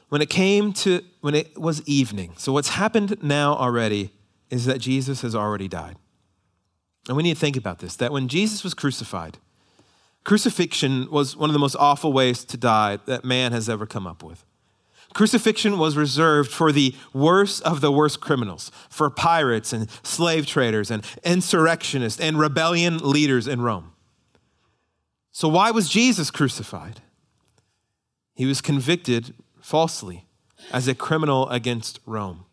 when 0.09 0.21
it 0.21 0.29
came 0.29 0.73
to, 0.73 1.03
when 1.21 1.35
it 1.35 1.57
was 1.57 1.81
evening, 1.87 2.33
so 2.37 2.51
what's 2.51 2.69
happened 2.69 3.21
now 3.23 3.53
already 3.53 4.11
is 4.49 4.65
that 4.65 4.79
Jesus 4.79 5.21
has 5.21 5.35
already 5.35 5.67
died. 5.67 5.95
And 7.07 7.17
we 7.17 7.23
need 7.23 7.33
to 7.33 7.39
think 7.39 7.57
about 7.57 7.79
this 7.79 7.95
that 7.97 8.11
when 8.11 8.27
Jesus 8.27 8.63
was 8.63 8.73
crucified, 8.73 9.37
crucifixion 10.23 11.09
was 11.11 11.35
one 11.35 11.49
of 11.49 11.53
the 11.53 11.59
most 11.59 11.75
awful 11.75 12.13
ways 12.13 12.43
to 12.45 12.57
die 12.57 12.99
that 13.05 13.25
man 13.25 13.51
has 13.51 13.69
ever 13.69 13.85
come 13.85 14.07
up 14.07 14.23
with. 14.23 14.43
Crucifixion 15.13 15.77
was 15.77 15.95
reserved 15.95 16.51
for 16.51 16.71
the 16.71 16.95
worst 17.13 17.61
of 17.63 17.81
the 17.81 17.91
worst 17.91 18.19
criminals, 18.19 18.71
for 18.89 19.09
pirates 19.11 19.71
and 19.71 19.87
slave 20.01 20.47
traders 20.47 20.89
and 20.89 21.05
insurrectionists 21.23 22.19
and 22.19 22.39
rebellion 22.39 22.97
leaders 22.97 23.47
in 23.47 23.61
Rome. 23.61 23.91
So, 25.31 25.47
why 25.47 25.71
was 25.71 25.89
Jesus 25.89 26.31
crucified? 26.31 27.01
He 28.33 28.45
was 28.45 28.61
convicted 28.61 29.35
falsely 29.61 30.25
as 30.71 30.87
a 30.87 30.95
criminal 30.95 31.47
against 31.49 31.99
Rome 32.05 32.45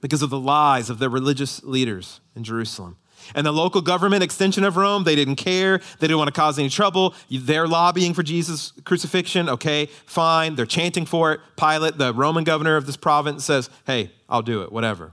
because 0.00 0.22
of 0.22 0.30
the 0.30 0.38
lies 0.38 0.90
of 0.90 1.00
the 1.00 1.08
religious 1.08 1.62
leaders 1.64 2.20
in 2.36 2.44
Jerusalem. 2.44 2.96
And 3.34 3.46
the 3.46 3.52
local 3.52 3.80
government 3.80 4.22
extension 4.22 4.64
of 4.64 4.76
Rome, 4.76 5.04
they 5.04 5.14
didn't 5.16 5.36
care. 5.36 5.78
They 5.78 6.06
didn't 6.06 6.18
want 6.18 6.28
to 6.28 6.40
cause 6.40 6.58
any 6.58 6.68
trouble. 6.68 7.14
They're 7.30 7.68
lobbying 7.68 8.14
for 8.14 8.22
Jesus' 8.22 8.72
crucifixion. 8.84 9.48
Okay, 9.48 9.86
fine. 10.06 10.54
They're 10.54 10.66
chanting 10.66 11.06
for 11.06 11.32
it. 11.32 11.40
Pilate, 11.56 11.98
the 11.98 12.14
Roman 12.14 12.44
governor 12.44 12.76
of 12.76 12.86
this 12.86 12.96
province, 12.96 13.44
says, 13.44 13.70
hey, 13.86 14.10
I'll 14.28 14.42
do 14.42 14.62
it, 14.62 14.72
whatever. 14.72 15.12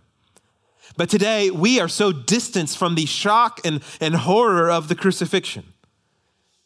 But 0.97 1.09
today, 1.09 1.51
we 1.51 1.79
are 1.79 1.89
so 1.89 2.11
distanced 2.11 2.77
from 2.77 2.95
the 2.95 3.05
shock 3.05 3.59
and, 3.65 3.83
and 3.99 4.15
horror 4.15 4.69
of 4.69 4.87
the 4.87 4.95
crucifixion. 4.95 5.65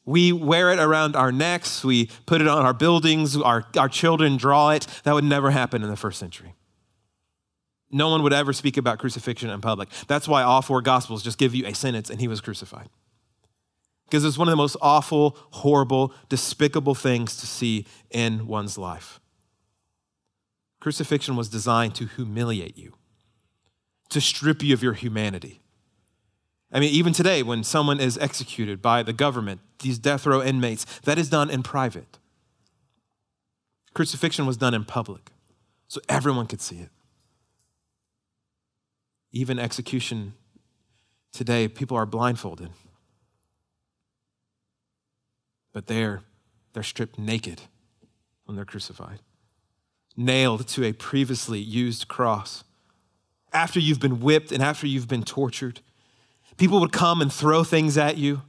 We 0.05 0.31
wear 0.31 0.71
it 0.71 0.79
around 0.79 1.15
our 1.15 1.31
necks, 1.31 1.83
we 1.83 2.09
put 2.25 2.41
it 2.41 2.47
on 2.47 2.65
our 2.65 2.73
buildings, 2.73 3.37
our, 3.37 3.65
our 3.77 3.89
children 3.89 4.37
draw 4.37 4.71
it. 4.71 4.87
That 5.03 5.13
would 5.13 5.23
never 5.23 5.51
happen 5.51 5.83
in 5.83 5.89
the 5.89 5.95
first 5.95 6.19
century. 6.19 6.55
No 7.91 8.09
one 8.09 8.21
would 8.23 8.33
ever 8.33 8.53
speak 8.53 8.77
about 8.77 8.99
crucifixion 8.99 9.49
in 9.49 9.61
public. 9.61 9.89
That's 10.07 10.27
why 10.27 10.43
all 10.43 10.61
four 10.61 10.81
gospels 10.81 11.23
just 11.23 11.37
give 11.37 11.55
you 11.55 11.65
a 11.65 11.73
sentence 11.73 12.09
and 12.09 12.19
he 12.19 12.27
was 12.27 12.41
crucified. 12.41 12.89
Because 14.05 14.25
it's 14.25 14.37
one 14.37 14.47
of 14.47 14.51
the 14.51 14.57
most 14.57 14.77
awful, 14.81 15.37
horrible, 15.51 16.13
despicable 16.29 16.95
things 16.95 17.37
to 17.37 17.47
see 17.47 17.85
in 18.09 18.47
one's 18.47 18.77
life. 18.77 19.19
Crucifixion 20.79 21.35
was 21.35 21.49
designed 21.49 21.95
to 21.95 22.05
humiliate 22.05 22.77
you, 22.77 22.95
to 24.09 24.21
strip 24.21 24.63
you 24.63 24.73
of 24.73 24.81
your 24.81 24.93
humanity. 24.93 25.61
I 26.71 26.79
mean, 26.79 26.91
even 26.93 27.13
today, 27.13 27.41
when 27.43 27.63
someone 27.63 27.99
is 27.99 28.17
executed 28.17 28.81
by 28.81 29.03
the 29.03 29.13
government, 29.13 29.61
these 29.79 29.97
death 29.97 30.25
row 30.25 30.41
inmates, 30.41 30.85
that 31.01 31.17
is 31.17 31.29
done 31.29 31.49
in 31.49 31.63
private. 31.63 32.19
Crucifixion 33.93 34.45
was 34.45 34.57
done 34.57 34.73
in 34.73 34.85
public, 34.85 35.31
so 35.87 35.99
everyone 36.07 36.45
could 36.45 36.61
see 36.61 36.77
it. 36.77 36.89
Even 39.31 39.59
execution 39.59 40.33
today, 41.31 41.67
people 41.67 41.95
are 41.95 42.05
blindfolded. 42.05 42.71
But 45.71 45.87
they're, 45.87 46.21
they're 46.73 46.83
stripped 46.83 47.19
naked 47.19 47.61
when 48.45 48.55
they're 48.55 48.65
crucified, 48.65 49.19
nailed 50.17 50.67
to 50.69 50.83
a 50.83 50.93
previously 50.93 51.59
used 51.59 52.07
cross. 52.07 52.63
After 53.53 53.79
you've 53.79 53.99
been 53.99 54.19
whipped 54.19 54.51
and 54.51 54.63
after 54.63 54.87
you've 54.87 55.07
been 55.07 55.23
tortured, 55.23 55.81
People 56.59 56.81
would 56.81 56.91
come 56.91 57.21
and 57.21 57.31
throw 57.31 57.63
things 57.63 57.97
at 57.97 58.17
you, 58.17 58.41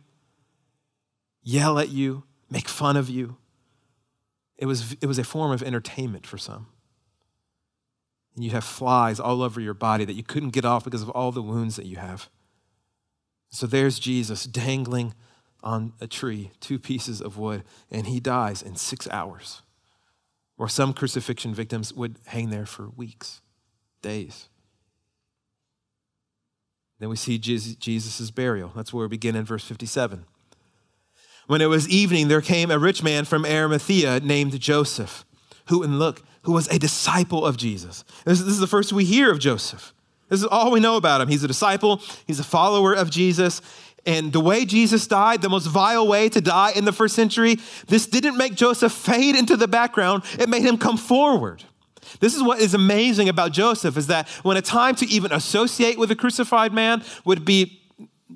yell 1.45 1.79
at 1.79 1.91
you, 1.91 2.25
make 2.51 2.69
fun 2.69 2.97
of 2.97 3.09
you. 3.09 3.37
It 4.59 4.67
was, 4.67 4.97
it 5.01 5.07
was 5.07 5.17
a 5.17 5.25
form 5.25 5.53
of 5.53 5.63
entertainment 5.63 6.27
for 6.27 6.37
some. 6.37 6.67
And 8.41 8.45
you 8.47 8.53
have 8.53 8.65
flies 8.65 9.21
all 9.21 9.43
over 9.43 9.61
your 9.61 9.75
body 9.75 10.07
that 10.07 10.15
you 10.15 10.23
couldn't 10.23 10.55
get 10.55 10.65
off 10.65 10.85
because 10.85 11.03
of 11.03 11.11
all 11.11 11.31
the 11.31 11.43
wounds 11.43 11.77
that 11.77 11.85
you 11.85 11.99
have. 11.99 12.31
So 13.51 13.67
there's 13.67 13.99
Jesus 13.99 14.45
dangling 14.45 15.13
on 15.63 15.93
a 16.01 16.07
tree, 16.07 16.51
two 16.59 16.79
pieces 16.79 17.21
of 17.21 17.37
wood, 17.37 17.65
and 17.91 18.07
he 18.07 18.19
dies 18.19 18.63
in 18.63 18.77
six 18.77 19.07
hours. 19.11 19.61
Or 20.57 20.71
some 20.71 20.95
crucifixion 20.95 21.53
victims 21.53 21.93
would 21.93 22.17
hang 22.29 22.49
there 22.49 22.65
for 22.65 22.89
weeks, 22.89 23.43
days. 24.01 24.49
Then 26.99 27.11
we 27.11 27.17
see 27.17 27.37
Jesus' 27.37 28.31
burial. 28.31 28.73
That's 28.75 28.91
where 28.91 29.05
we 29.05 29.11
begin 29.11 29.37
in 29.37 29.45
verse 29.45 29.67
57. 29.67 30.25
When 31.47 31.61
it 31.61 31.67
was 31.67 31.87
evening, 31.91 32.29
there 32.29 32.41
came 32.41 32.71
a 32.71 32.79
rich 32.79 33.03
man 33.03 33.27
from 33.27 33.45
Arimathea 33.45 34.21
named 34.21 34.59
Joseph, 34.59 35.27
who, 35.67 35.83
and 35.83 35.99
look, 35.99 36.23
who 36.43 36.53
was 36.53 36.69
a 36.69 36.79
disciple 36.79 37.45
of 37.45 37.57
Jesus. 37.57 38.05
This, 38.25 38.41
this 38.41 38.49
is 38.49 38.61
the 38.61 38.67
first 38.67 38.93
we 38.93 39.05
hear 39.05 39.31
of 39.31 39.39
Joseph. 39.39 39.93
This 40.29 40.41
is 40.41 40.47
all 40.47 40.71
we 40.71 40.81
know 40.81 40.97
about 40.97 41.21
him. 41.21 41.29
He's 41.29 41.45
a 41.45 41.49
disciple, 41.49 42.01
he's 42.27 42.41
a 42.41 42.45
follower 42.45 42.95
of 42.95 43.11
Jesus. 43.11 43.61
And 44.07 44.33
the 44.33 44.41
way 44.41 44.65
Jesus 44.65 45.07
died, 45.07 45.43
the 45.43 45.51
most 45.51 45.67
vile 45.67 46.09
way 46.09 46.31
to 46.31 46.41
die 46.41 46.73
in 46.75 46.87
the 46.87 46.93
first 46.93 47.15
century, 47.15 47.59
this 47.87 48.07
didn't 48.07 48.39
make 48.39 48.55
Joseph 48.55 48.93
fade 48.93 49.37
into 49.37 49.57
the 49.57 49.69
background, 49.69 50.25
it 50.39 50.49
made 50.49 50.63
him 50.63 50.79
come 50.79 50.97
forward. 50.97 51.65
This 52.19 52.35
is 52.35 52.43
what 52.43 52.61
is 52.61 52.75
amazing 52.75 53.29
about 53.29 53.53
Joseph 53.53 53.97
is 53.97 54.07
that 54.09 54.29
when 54.43 54.57
a 54.57 54.63
time 54.63 54.95
to 54.97 55.07
even 55.07 55.33
associate 55.33 55.99
with 55.99 56.11
a 56.11 56.17
crucified 56.17 56.73
man 56.73 57.03
would 57.25 57.45
be 57.45 57.80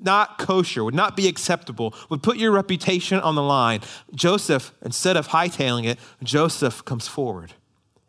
not 0.03 0.37
kosher, 0.37 0.83
would 0.83 0.95
not 0.95 1.15
be 1.15 1.27
acceptable, 1.27 1.93
would 2.09 2.23
put 2.23 2.37
your 2.37 2.51
reputation 2.51 3.19
on 3.19 3.35
the 3.35 3.43
line, 3.43 3.81
Joseph, 4.13 4.73
instead 4.81 5.17
of 5.17 5.29
hightailing 5.29 5.85
it, 5.85 5.99
Joseph 6.23 6.83
comes 6.85 7.07
forward. 7.07 7.53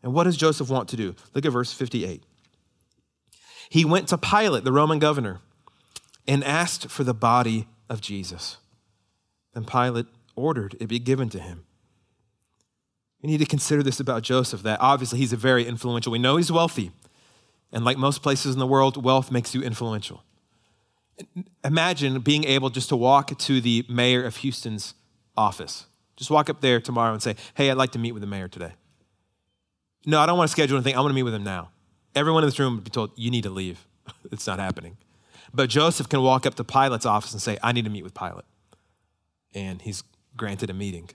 And 0.03 0.13
what 0.13 0.25
does 0.25 0.37
Joseph 0.37 0.69
want 0.69 0.89
to 0.91 0.97
do? 0.97 1.15
Look 1.35 1.45
at 1.45 1.53
verse 1.53 1.73
58. 1.73 2.23
He 3.69 3.85
went 3.85 4.09
to 4.09 4.19
Pilate, 4.19 4.65
the 4.65 4.73
Roman 4.73 4.99
governor, 4.99 5.41
and 6.29 6.45
asked 6.45 6.89
for 6.89 7.05
the 7.05 7.15
body 7.15 7.67
of 7.89 8.01
Jesus. 8.01 8.59
Then 9.55 9.65
Pilate 9.65 10.07
ordered 10.35 10.77
it 10.81 10.87
be 10.87 10.99
given 10.99 11.29
to 11.31 11.41
him. 11.41 11.65
We 13.23 13.31
need 13.31 13.39
to 13.39 13.47
consider 13.47 13.83
this 13.83 13.99
about 13.99 14.23
Joseph 14.23 14.63
that 14.63 14.81
obviously 14.81 15.19
he's 15.19 15.33
a 15.33 15.37
very 15.37 15.67
influential. 15.67 16.13
We 16.13 16.19
know 16.19 16.37
he's 16.37 16.53
wealthy. 16.53 16.93
And 17.73 17.85
like 17.85 17.99
most 17.99 18.23
places 18.23 18.55
in 18.55 18.61
the 18.61 18.67
world, 18.67 19.03
wealth 19.03 19.31
makes 19.31 19.55
you 19.55 19.63
influential. 19.63 20.23
Imagine 21.65 22.21
being 22.21 22.45
able 22.45 22.71
just 22.71 22.89
to 22.91 22.97
walk 22.97 23.37
to 23.39 23.61
the 23.61 23.85
mayor 23.89 24.25
of 24.25 24.37
Houston's 24.37 24.95
office. 25.37 25.87
Just 26.17 26.31
walk 26.31 26.49
up 26.51 26.61
there 26.61 26.81
tomorrow 26.81 27.13
and 27.13 27.23
say, 27.23 27.37
Hey, 27.55 27.71
I'd 27.71 27.77
like 27.77 27.93
to 27.93 27.99
meet 27.99 28.13
with 28.13 28.21
the 28.21 28.27
mayor 28.27 28.49
today. 28.49 28.73
No, 30.05 30.21
I 30.21 30.27
don't 30.27 30.39
want 30.39 30.49
to 30.49 30.53
schedule 30.53 30.77
anything. 30.77 30.95
I 30.95 31.01
want 31.01 31.11
to 31.11 31.15
meet 31.15 31.25
with 31.25 31.35
him 31.35 31.45
now. 31.45 31.71
Everyone 32.15 32.43
in 32.43 32.49
this 32.49 32.59
room 32.59 32.77
would 32.77 32.85
be 32.85 32.91
told, 32.91 33.11
You 33.17 33.31
need 33.31 33.43
to 33.45 33.51
leave. 33.51 33.87
it's 34.33 34.47
not 34.47 34.59
happening. 34.59 34.97
But 35.53 35.71
Joseph 35.71 36.09
can 36.09 36.23
walk 36.23 36.47
up 36.47 36.55
to 36.57 36.65
Pilate's 36.65 37.07
office 37.07 37.33
and 37.33 37.41
say, 37.41 37.59
I 37.63 37.73
need 37.73 37.85
to 37.85 37.91
meet 37.91 38.05
with 38.05 38.15
Pilate. 38.15 38.45
And 39.55 39.81
he's 39.81 40.03
granted 40.37 40.71
a 40.71 40.75
meeting. 40.75 41.09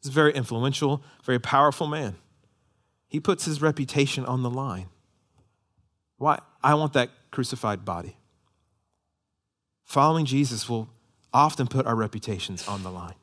He's 0.00 0.10
a 0.10 0.14
very 0.14 0.32
influential, 0.32 1.02
very 1.24 1.38
powerful 1.38 1.86
man. 1.86 2.16
He 3.08 3.20
puts 3.20 3.44
his 3.44 3.62
reputation 3.62 4.24
on 4.24 4.42
the 4.42 4.50
line. 4.50 4.88
Why? 6.18 6.40
I 6.62 6.74
want 6.74 6.92
that 6.92 7.10
crucified 7.30 7.84
body. 7.84 8.16
Following 9.84 10.24
Jesus 10.24 10.68
will 10.68 10.88
often 11.32 11.66
put 11.66 11.86
our 11.86 11.94
reputations 11.94 12.66
on 12.66 12.82
the 12.82 12.90
line. 12.90 13.14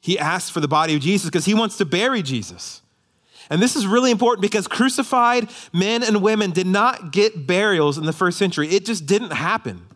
He 0.00 0.18
asks 0.18 0.50
for 0.50 0.60
the 0.60 0.68
body 0.68 0.94
of 0.94 1.00
Jesus 1.00 1.28
because 1.28 1.44
he 1.44 1.54
wants 1.54 1.76
to 1.78 1.84
bury 1.84 2.22
Jesus. 2.22 2.82
And 3.50 3.62
this 3.62 3.76
is 3.76 3.86
really 3.86 4.10
important 4.10 4.42
because 4.42 4.66
crucified 4.66 5.48
men 5.72 6.02
and 6.02 6.22
women 6.22 6.50
did 6.50 6.66
not 6.66 7.12
get 7.12 7.46
burials 7.46 7.96
in 7.96 8.04
the 8.04 8.12
first 8.12 8.38
century. 8.38 8.68
It 8.68 8.84
just 8.84 9.06
didn't 9.06 9.32
happen. 9.32 9.86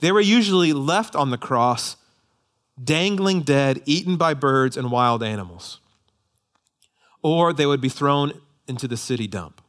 They 0.00 0.12
were 0.12 0.20
usually 0.20 0.72
left 0.72 1.16
on 1.16 1.30
the 1.30 1.38
cross, 1.38 1.96
dangling 2.82 3.42
dead, 3.42 3.82
eaten 3.84 4.16
by 4.16 4.34
birds 4.34 4.76
and 4.76 4.90
wild 4.90 5.22
animals. 5.22 5.80
Or 7.22 7.52
they 7.52 7.66
would 7.66 7.80
be 7.80 7.88
thrown 7.88 8.40
into 8.68 8.86
the 8.86 8.96
city 8.96 9.26
dump. 9.26 9.60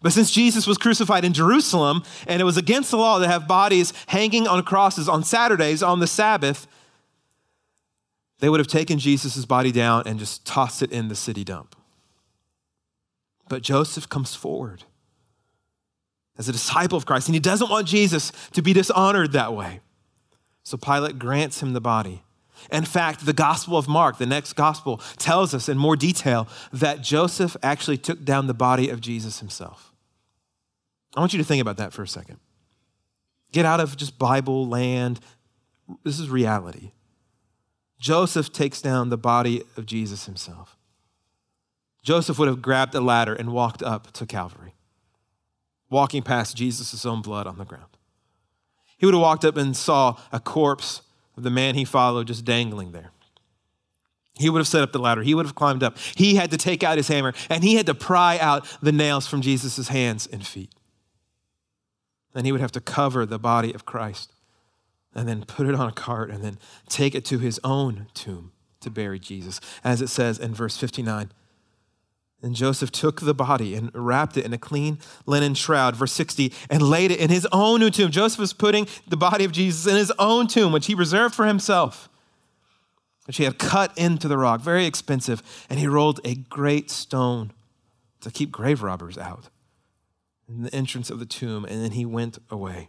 But 0.00 0.12
since 0.12 0.30
Jesus 0.30 0.66
was 0.66 0.78
crucified 0.78 1.24
in 1.24 1.32
Jerusalem 1.32 2.02
and 2.26 2.40
it 2.40 2.44
was 2.44 2.56
against 2.56 2.90
the 2.90 2.98
law 2.98 3.18
to 3.18 3.26
have 3.26 3.48
bodies 3.48 3.92
hanging 4.06 4.46
on 4.46 4.62
crosses 4.62 5.08
on 5.08 5.24
Saturdays 5.24 5.82
on 5.82 5.98
the 6.00 6.06
Sabbath, 6.06 6.66
they 8.38 8.48
would 8.48 8.60
have 8.60 8.68
taken 8.68 8.98
Jesus' 8.98 9.44
body 9.44 9.72
down 9.72 10.04
and 10.06 10.18
just 10.18 10.46
tossed 10.46 10.82
it 10.82 10.92
in 10.92 11.08
the 11.08 11.16
city 11.16 11.42
dump. 11.42 11.74
But 13.48 13.62
Joseph 13.62 14.08
comes 14.08 14.34
forward 14.34 14.84
as 16.36 16.48
a 16.48 16.52
disciple 16.52 16.96
of 16.96 17.06
Christ, 17.06 17.26
and 17.26 17.34
he 17.34 17.40
doesn't 17.40 17.70
want 17.70 17.88
Jesus 17.88 18.30
to 18.52 18.62
be 18.62 18.72
dishonored 18.72 19.32
that 19.32 19.54
way. 19.54 19.80
So 20.62 20.76
Pilate 20.76 21.18
grants 21.18 21.62
him 21.62 21.72
the 21.72 21.80
body. 21.80 22.22
In 22.70 22.84
fact, 22.84 23.24
the 23.24 23.32
Gospel 23.32 23.78
of 23.78 23.88
Mark, 23.88 24.18
the 24.18 24.26
next 24.26 24.52
Gospel, 24.52 24.98
tells 25.16 25.54
us 25.54 25.68
in 25.68 25.78
more 25.78 25.96
detail 25.96 26.46
that 26.72 27.02
Joseph 27.02 27.56
actually 27.62 27.98
took 27.98 28.24
down 28.24 28.46
the 28.46 28.54
body 28.54 28.88
of 28.88 29.00
Jesus 29.00 29.40
himself. 29.40 29.87
I 31.16 31.20
want 31.20 31.32
you 31.32 31.38
to 31.38 31.44
think 31.44 31.62
about 31.62 31.76
that 31.78 31.92
for 31.92 32.02
a 32.02 32.08
second. 32.08 32.38
Get 33.52 33.64
out 33.64 33.80
of 33.80 33.96
just 33.96 34.18
Bible 34.18 34.68
land. 34.68 35.20
This 36.04 36.20
is 36.20 36.28
reality. 36.28 36.92
Joseph 37.98 38.52
takes 38.52 38.80
down 38.80 39.08
the 39.08 39.16
body 39.16 39.62
of 39.76 39.86
Jesus 39.86 40.26
himself. 40.26 40.76
Joseph 42.02 42.38
would 42.38 42.48
have 42.48 42.62
grabbed 42.62 42.94
a 42.94 43.00
ladder 43.00 43.34
and 43.34 43.52
walked 43.52 43.82
up 43.82 44.12
to 44.12 44.26
Calvary, 44.26 44.74
walking 45.90 46.22
past 46.22 46.56
Jesus' 46.56 47.04
own 47.04 47.22
blood 47.22 47.46
on 47.46 47.58
the 47.58 47.64
ground. 47.64 47.96
He 48.96 49.06
would 49.06 49.14
have 49.14 49.22
walked 49.22 49.44
up 49.44 49.56
and 49.56 49.76
saw 49.76 50.16
a 50.32 50.40
corpse 50.40 51.02
of 51.36 51.42
the 51.42 51.50
man 51.50 51.74
he 51.74 51.84
followed 51.84 52.26
just 52.28 52.44
dangling 52.44 52.92
there. 52.92 53.12
He 54.38 54.48
would 54.48 54.58
have 54.58 54.68
set 54.68 54.82
up 54.82 54.92
the 54.92 55.00
ladder. 55.00 55.22
He 55.22 55.34
would 55.34 55.46
have 55.46 55.56
climbed 55.56 55.82
up. 55.82 55.98
He 55.98 56.36
had 56.36 56.50
to 56.52 56.56
take 56.56 56.84
out 56.84 56.96
his 56.96 57.08
hammer 57.08 57.34
and 57.50 57.64
he 57.64 57.74
had 57.74 57.86
to 57.86 57.94
pry 57.94 58.38
out 58.38 58.66
the 58.80 58.92
nails 58.92 59.26
from 59.26 59.40
Jesus' 59.40 59.88
hands 59.88 60.28
and 60.28 60.46
feet. 60.46 60.72
Then 62.38 62.44
he 62.44 62.52
would 62.52 62.60
have 62.60 62.70
to 62.70 62.80
cover 62.80 63.26
the 63.26 63.40
body 63.40 63.74
of 63.74 63.84
Christ 63.84 64.32
and 65.12 65.26
then 65.26 65.44
put 65.44 65.66
it 65.66 65.74
on 65.74 65.88
a 65.88 65.92
cart 65.92 66.30
and 66.30 66.44
then 66.44 66.56
take 66.88 67.16
it 67.16 67.24
to 67.24 67.40
his 67.40 67.58
own 67.64 68.06
tomb 68.14 68.52
to 68.78 68.90
bury 68.90 69.18
Jesus, 69.18 69.60
as 69.82 70.00
it 70.00 70.06
says 70.06 70.38
in 70.38 70.54
verse 70.54 70.76
59. 70.76 71.32
And 72.40 72.54
Joseph 72.54 72.92
took 72.92 73.22
the 73.22 73.34
body 73.34 73.74
and 73.74 73.90
wrapped 73.92 74.36
it 74.36 74.44
in 74.44 74.52
a 74.52 74.58
clean 74.58 75.00
linen 75.26 75.54
shroud, 75.54 75.96
verse 75.96 76.12
60, 76.12 76.52
and 76.70 76.80
laid 76.80 77.10
it 77.10 77.18
in 77.18 77.28
his 77.28 77.44
own 77.50 77.80
new 77.80 77.90
tomb. 77.90 78.12
Joseph 78.12 78.38
was 78.38 78.52
putting 78.52 78.86
the 79.08 79.16
body 79.16 79.44
of 79.44 79.50
Jesus 79.50 79.88
in 79.88 79.96
his 79.96 80.12
own 80.16 80.46
tomb, 80.46 80.70
which 80.70 80.86
he 80.86 80.94
reserved 80.94 81.34
for 81.34 81.44
himself, 81.44 82.08
which 83.26 83.38
he 83.38 83.42
had 83.42 83.58
cut 83.58 83.90
into 83.98 84.28
the 84.28 84.38
rock, 84.38 84.60
very 84.60 84.86
expensive. 84.86 85.42
And 85.68 85.80
he 85.80 85.88
rolled 85.88 86.20
a 86.22 86.36
great 86.36 86.88
stone 86.88 87.50
to 88.20 88.30
keep 88.30 88.52
grave 88.52 88.84
robbers 88.84 89.18
out 89.18 89.48
in 90.48 90.62
the 90.62 90.74
entrance 90.74 91.10
of 91.10 91.18
the 91.18 91.26
tomb, 91.26 91.64
and 91.64 91.82
then 91.82 91.92
he 91.92 92.04
went 92.04 92.38
away. 92.50 92.88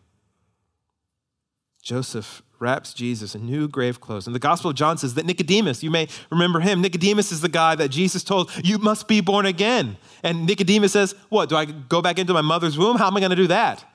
Joseph 1.81 2.41
wraps 2.59 2.93
Jesus 2.93 3.35
in 3.35 3.45
new 3.45 3.67
grave 3.67 4.01
clothes. 4.01 4.27
And 4.27 4.35
the 4.35 4.39
Gospel 4.39 4.69
of 4.69 4.75
John 4.75 4.97
says 4.97 5.13
that 5.15 5.25
Nicodemus, 5.25 5.81
you 5.81 5.89
may 5.89 6.07
remember 6.29 6.59
him, 6.59 6.81
Nicodemus 6.81 7.31
is 7.31 7.41
the 7.41 7.49
guy 7.49 7.75
that 7.75 7.89
Jesus 7.89 8.23
told, 8.23 8.51
You 8.63 8.77
must 8.77 9.07
be 9.07 9.21
born 9.21 9.45
again. 9.45 9.97
And 10.23 10.45
Nicodemus 10.45 10.91
says, 10.91 11.15
What, 11.29 11.49
do 11.49 11.55
I 11.55 11.65
go 11.65 12.01
back 12.01 12.19
into 12.19 12.33
my 12.33 12.41
mother's 12.41 12.77
womb? 12.77 12.97
How 12.97 13.07
am 13.07 13.15
I 13.15 13.21
going 13.21 13.29
to 13.29 13.35
do 13.35 13.47
that? 13.47 13.85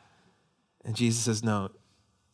And 0.84 0.96
Jesus 0.96 1.24
says, 1.24 1.44
No, 1.44 1.70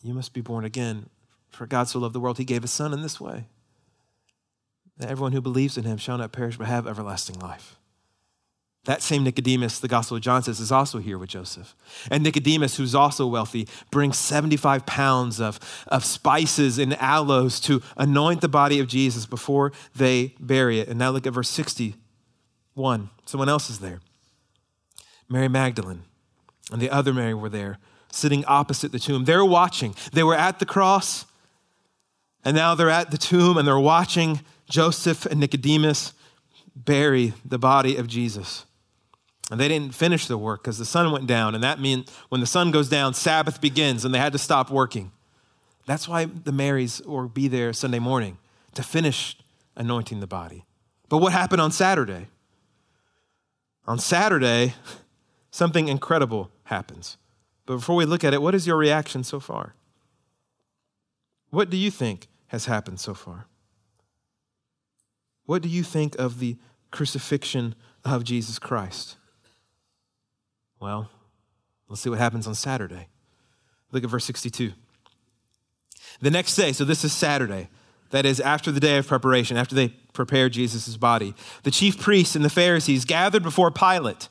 you 0.02 0.14
must 0.14 0.32
be 0.32 0.40
born 0.40 0.64
again. 0.64 1.08
For 1.50 1.66
God 1.66 1.88
so 1.88 1.98
loved 1.98 2.14
the 2.14 2.20
world, 2.20 2.38
he 2.38 2.44
gave 2.44 2.62
his 2.62 2.70
son 2.70 2.92
in 2.92 3.02
this 3.02 3.20
way 3.20 3.46
that 5.00 5.10
everyone 5.10 5.32
who 5.32 5.40
believes 5.40 5.76
in 5.78 5.84
him 5.84 5.96
shall 5.96 6.18
not 6.18 6.30
perish 6.30 6.58
but 6.58 6.66
have 6.66 6.86
everlasting 6.86 7.38
life. 7.40 7.79
That 8.84 9.02
same 9.02 9.24
Nicodemus, 9.24 9.78
the 9.78 9.88
Gospel 9.88 10.16
of 10.16 10.22
John 10.22 10.42
says, 10.42 10.58
is 10.58 10.72
also 10.72 10.98
here 10.98 11.18
with 11.18 11.28
Joseph. 11.28 11.74
And 12.10 12.22
Nicodemus, 12.22 12.76
who's 12.76 12.94
also 12.94 13.26
wealthy, 13.26 13.68
brings 13.90 14.16
75 14.16 14.86
pounds 14.86 15.38
of, 15.38 15.60
of 15.86 16.02
spices 16.02 16.78
and 16.78 16.94
aloes 16.94 17.60
to 17.60 17.82
anoint 17.98 18.40
the 18.40 18.48
body 18.48 18.80
of 18.80 18.88
Jesus 18.88 19.26
before 19.26 19.72
they 19.94 20.34
bury 20.40 20.80
it. 20.80 20.88
And 20.88 20.98
now 20.98 21.10
look 21.10 21.26
at 21.26 21.34
verse 21.34 21.50
61. 21.50 23.10
Someone 23.26 23.50
else 23.50 23.68
is 23.68 23.80
there. 23.80 24.00
Mary 25.28 25.48
Magdalene 25.48 26.04
and 26.72 26.80
the 26.80 26.90
other 26.90 27.12
Mary 27.12 27.34
were 27.34 27.50
there, 27.50 27.78
sitting 28.10 28.44
opposite 28.46 28.92
the 28.92 28.98
tomb. 28.98 29.26
They're 29.26 29.44
watching. 29.44 29.94
They 30.12 30.22
were 30.22 30.34
at 30.34 30.58
the 30.58 30.66
cross, 30.66 31.26
and 32.44 32.56
now 32.56 32.74
they're 32.74 32.88
at 32.88 33.10
the 33.10 33.18
tomb, 33.18 33.58
and 33.58 33.68
they're 33.68 33.78
watching 33.78 34.40
Joseph 34.70 35.26
and 35.26 35.38
Nicodemus 35.38 36.14
bury 36.74 37.34
the 37.44 37.58
body 37.58 37.96
of 37.96 38.06
Jesus. 38.06 38.64
And 39.50 39.58
they 39.60 39.66
didn't 39.66 39.94
finish 39.94 40.26
the 40.26 40.38
work 40.38 40.62
because 40.62 40.78
the 40.78 40.84
sun 40.84 41.10
went 41.10 41.26
down. 41.26 41.54
And 41.54 41.64
that 41.64 41.80
meant 41.80 42.08
when 42.28 42.40
the 42.40 42.46
sun 42.46 42.70
goes 42.70 42.88
down, 42.88 43.14
Sabbath 43.14 43.60
begins 43.60 44.04
and 44.04 44.14
they 44.14 44.18
had 44.18 44.32
to 44.32 44.38
stop 44.38 44.70
working. 44.70 45.10
That's 45.86 46.06
why 46.06 46.26
the 46.26 46.52
Marys 46.52 47.02
will 47.04 47.28
be 47.28 47.48
there 47.48 47.72
Sunday 47.72 47.98
morning 47.98 48.38
to 48.74 48.82
finish 48.82 49.36
anointing 49.76 50.20
the 50.20 50.26
body. 50.26 50.64
But 51.08 51.18
what 51.18 51.32
happened 51.32 51.60
on 51.60 51.72
Saturday? 51.72 52.28
On 53.86 53.98
Saturday, 53.98 54.74
something 55.50 55.88
incredible 55.88 56.52
happens. 56.64 57.16
But 57.66 57.76
before 57.76 57.96
we 57.96 58.04
look 58.04 58.22
at 58.22 58.32
it, 58.32 58.40
what 58.40 58.54
is 58.54 58.66
your 58.68 58.76
reaction 58.76 59.24
so 59.24 59.40
far? 59.40 59.74
What 61.50 61.70
do 61.70 61.76
you 61.76 61.90
think 61.90 62.28
has 62.48 62.66
happened 62.66 63.00
so 63.00 63.14
far? 63.14 63.46
What 65.46 65.62
do 65.62 65.68
you 65.68 65.82
think 65.82 66.16
of 66.16 66.38
the 66.38 66.56
crucifixion 66.92 67.74
of 68.04 68.22
Jesus 68.22 68.60
Christ? 68.60 69.16
Well, 70.80 71.10
let's 71.88 72.00
see 72.00 72.10
what 72.10 72.18
happens 72.18 72.46
on 72.46 72.54
Saturday. 72.54 73.08
Look 73.92 74.02
at 74.02 74.10
verse 74.10 74.24
62. 74.24 74.72
The 76.20 76.30
next 76.30 76.56
day, 76.56 76.72
so 76.72 76.84
this 76.84 77.04
is 77.04 77.12
Saturday, 77.12 77.68
that 78.10 78.26
is 78.26 78.40
after 78.40 78.72
the 78.72 78.80
day 78.80 78.96
of 78.96 79.06
preparation, 79.06 79.56
after 79.56 79.74
they 79.74 79.88
prepared 80.12 80.52
Jesus' 80.52 80.96
body, 80.96 81.34
the 81.62 81.70
chief 81.70 81.98
priests 81.98 82.34
and 82.34 82.44
the 82.44 82.50
Pharisees 82.50 83.04
gathered 83.04 83.42
before 83.42 83.70
Pilate. 83.70 84.28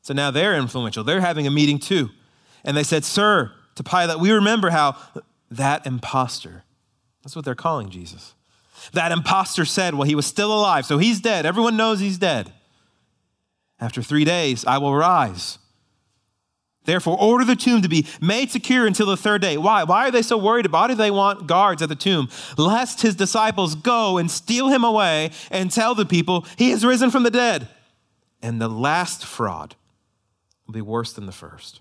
So 0.00 0.12
now 0.14 0.30
they're 0.30 0.56
influential. 0.56 1.04
They're 1.04 1.20
having 1.20 1.46
a 1.46 1.50
meeting 1.50 1.78
too. 1.78 2.10
And 2.64 2.76
they 2.76 2.82
said, 2.82 3.04
Sir, 3.04 3.52
to 3.76 3.84
Pilate, 3.84 4.18
we 4.18 4.32
remember 4.32 4.70
how 4.70 4.96
that 5.50 5.86
impostor, 5.86 6.64
that's 7.22 7.36
what 7.36 7.44
they're 7.44 7.54
calling 7.54 7.90
Jesus. 7.90 8.34
That 8.92 9.12
impostor 9.12 9.64
said, 9.64 9.94
Well, 9.94 10.08
he 10.08 10.16
was 10.16 10.26
still 10.26 10.52
alive, 10.52 10.86
so 10.86 10.98
he's 10.98 11.20
dead. 11.20 11.46
Everyone 11.46 11.76
knows 11.76 12.00
he's 12.00 12.18
dead. 12.18 12.52
After 13.78 14.02
three 14.02 14.24
days, 14.24 14.64
I 14.64 14.78
will 14.78 14.94
rise. 14.94 15.58
Therefore, 16.84 17.16
order 17.20 17.44
the 17.44 17.56
tomb 17.56 17.82
to 17.82 17.88
be 17.88 18.06
made 18.20 18.50
secure 18.50 18.86
until 18.86 19.06
the 19.06 19.16
third 19.16 19.40
day. 19.40 19.56
Why? 19.56 19.84
Why 19.84 20.08
are 20.08 20.10
they 20.10 20.22
so 20.22 20.36
worried 20.36 20.66
about 20.66 20.90
it? 20.90 20.98
They 20.98 21.10
want 21.10 21.46
guards 21.46 21.80
at 21.80 21.88
the 21.88 21.94
tomb, 21.94 22.28
lest 22.58 23.02
his 23.02 23.14
disciples 23.14 23.74
go 23.74 24.18
and 24.18 24.30
steal 24.30 24.68
him 24.68 24.82
away 24.82 25.30
and 25.50 25.70
tell 25.70 25.94
the 25.94 26.06
people 26.06 26.44
he 26.56 26.70
has 26.70 26.84
risen 26.84 27.10
from 27.10 27.22
the 27.22 27.30
dead. 27.30 27.68
And 28.42 28.60
the 28.60 28.68
last 28.68 29.24
fraud 29.24 29.76
will 30.66 30.74
be 30.74 30.80
worse 30.80 31.12
than 31.12 31.26
the 31.26 31.32
first. 31.32 31.80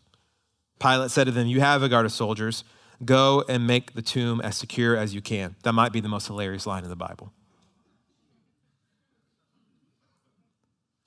Pilate 0.80 1.12
said 1.12 1.26
to 1.26 1.32
them, 1.32 1.48
You 1.48 1.62
have 1.62 1.82
a 1.82 1.90
guard 1.90 2.06
of 2.06 2.12
soldiers. 2.12 2.64
Go 3.04 3.44
and 3.50 3.66
make 3.66 3.94
the 3.94 4.04
tomb 4.04 4.42
as 4.42 4.58
secure 4.58 4.96
as 4.96 5.16
you 5.16 5.22
can. 5.22 5.56
That 5.64 5.74
might 5.74 5.92
be 5.92 6.02
the 6.02 6.10
most 6.10 6.28
hilarious 6.28 6.68
line 6.68 6.84
in 6.84 6.90
the 6.90 6.96
Bible. 6.96 7.34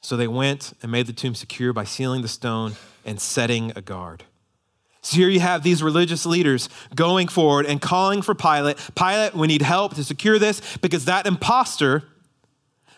So 0.04 0.18
they 0.18 0.28
went 0.28 0.74
and 0.82 0.92
made 0.92 1.06
the 1.06 1.14
tomb 1.14 1.34
secure 1.34 1.72
by 1.72 1.84
sealing 1.84 2.20
the 2.20 2.28
stone 2.28 2.76
and 3.06 3.18
setting 3.18 3.72
a 3.74 3.80
guard. 3.80 4.24
So 5.00 5.16
here 5.16 5.30
you 5.30 5.40
have 5.40 5.62
these 5.62 5.82
religious 5.82 6.26
leaders 6.26 6.68
going 6.94 7.26
forward 7.28 7.64
and 7.64 7.80
calling 7.80 8.20
for 8.20 8.34
Pilate. 8.34 8.76
Pilate, 8.94 9.34
we 9.34 9.46
need 9.46 9.62
help 9.62 9.94
to 9.94 10.04
secure 10.04 10.38
this 10.38 10.60
because 10.82 11.06
that 11.06 11.26
impostor 11.26 12.02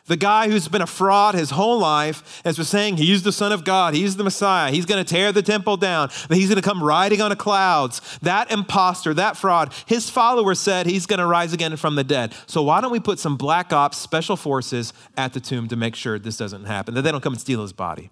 the 0.07 0.17
guy 0.17 0.49
who's 0.49 0.69
been 0.69 0.83
a 0.83 0.87
fraud 0.87 1.35
his 1.35 1.51
whole 1.51 1.79
life 1.79 2.41
has 2.45 2.57
been 2.57 2.65
saying 2.65 2.97
he's 2.97 3.23
the 3.23 3.33
Son 3.33 3.53
of 3.53 3.65
God, 3.65 3.95
he's 3.95 4.17
the 4.17 4.25
Messiah, 4.25 4.71
he's 4.71 4.87
going 4.87 5.05
to 5.05 5.09
tear 5.09 5.33
the 5.33 5.43
temple 5.43 5.77
down, 5.77 6.09
that 6.29 6.37
he's 6.37 6.49
going 6.49 6.61
to 6.61 6.69
come 6.69 6.83
riding 6.83 7.21
on 7.21 7.33
a 7.33 7.37
clouds. 7.37 8.19
That 8.23 8.51
impostor, 8.51 9.15
that 9.15 9.37
fraud, 9.37 9.73
his 9.87 10.09
followers 10.09 10.59
said 10.59 10.87
he's 10.87 11.07
going 11.07 11.19
to 11.19 11.27
rise 11.27 11.53
again 11.53 11.77
from 11.77 11.97
the 11.97 12.05
dead. 12.05 12.35
So 12.47 12.63
why 12.63 12.81
don't 12.81 12.93
we 12.93 13.01
put 13.01 13.19
some 13.19 13.37
black 13.37 13.73
ops, 13.73 13.99
special 13.99 14.37
forces 14.37 14.93
at 15.17 15.33
the 15.33 15.41
tomb 15.41 15.69
to 15.69 15.77
make 15.77 15.95
sure 15.95 16.19
this 16.19 16.37
doesn't 16.37 16.65
happen, 16.65 16.95
that 16.95 17.03
they 17.03 17.11
don't 17.11 17.23
come 17.23 17.35
and 17.35 17.41
steal 17.41 17.63
his 17.63 17.73
body? 17.73 18.11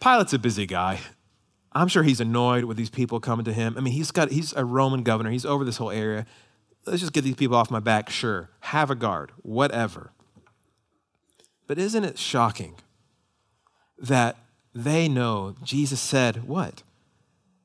Pilate's 0.00 0.32
a 0.32 0.38
busy 0.38 0.66
guy. 0.66 1.00
I'm 1.72 1.88
sure 1.88 2.02
he's 2.04 2.20
annoyed 2.20 2.64
with 2.64 2.76
these 2.76 2.90
people 2.90 3.18
coming 3.18 3.44
to 3.46 3.52
him. 3.52 3.74
I 3.76 3.80
mean, 3.80 3.94
he's 3.94 4.12
got 4.12 4.30
he's 4.30 4.52
a 4.52 4.64
Roman 4.64 5.02
governor. 5.02 5.30
He's 5.30 5.44
over 5.44 5.64
this 5.64 5.78
whole 5.78 5.90
area. 5.90 6.24
Let's 6.86 7.00
just 7.00 7.12
get 7.12 7.24
these 7.24 7.34
people 7.34 7.56
off 7.56 7.70
my 7.70 7.80
back. 7.80 8.10
Sure. 8.10 8.50
Have 8.60 8.90
a 8.90 8.94
guard. 8.94 9.32
Whatever. 9.42 10.12
But 11.66 11.78
isn't 11.78 12.04
it 12.04 12.18
shocking 12.18 12.74
that 13.98 14.36
they 14.74 15.08
know 15.08 15.54
Jesus 15.62 16.00
said, 16.00 16.46
What? 16.48 16.82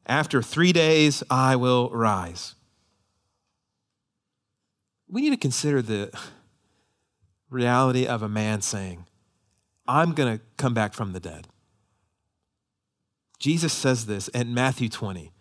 After 0.05 0.41
three 0.41 0.73
days, 0.73 1.23
I 1.29 1.55
will 1.55 1.89
rise. 1.91 2.55
We 5.07 5.21
need 5.21 5.31
to 5.31 5.37
consider 5.37 5.81
the 5.81 6.11
reality 7.49 8.05
of 8.05 8.23
a 8.23 8.29
man 8.29 8.61
saying, 8.61 9.05
I'm 9.87 10.13
going 10.13 10.37
to 10.37 10.43
come 10.57 10.73
back 10.73 10.93
from 10.93 11.13
the 11.13 11.19
dead. 11.19 11.47
Jesus 13.39 13.73
says 13.73 14.05
this 14.05 14.27
in 14.29 14.53
Matthew 14.53 14.89
20. 14.89 15.31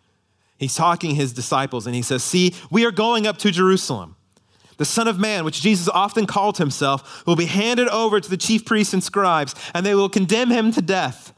He's 0.57 0.75
talking 0.75 1.15
his 1.15 1.33
disciples 1.33 1.85
and 1.85 1.95
he 1.95 2.01
says, 2.01 2.23
See, 2.23 2.53
we 2.71 2.85
are 2.85 2.91
going 2.91 3.27
up 3.27 3.37
to 3.39 3.51
Jerusalem. 3.51 4.15
The 4.79 4.85
Son 4.85 5.09
of 5.09 5.19
Man, 5.19 5.43
which 5.43 5.61
Jesus 5.61 5.89
often 5.89 6.25
called 6.25 6.57
himself, 6.57 7.25
will 7.27 7.35
be 7.35 7.47
handed 7.47 7.89
over 7.89 8.21
to 8.21 8.29
the 8.29 8.37
chief 8.37 8.63
priests 8.63 8.93
and 8.93 9.03
scribes, 9.03 9.53
and 9.73 9.85
they 9.85 9.93
will 9.93 10.07
condemn 10.07 10.49
him 10.49 10.71
to 10.71 10.81
death. 10.81 11.33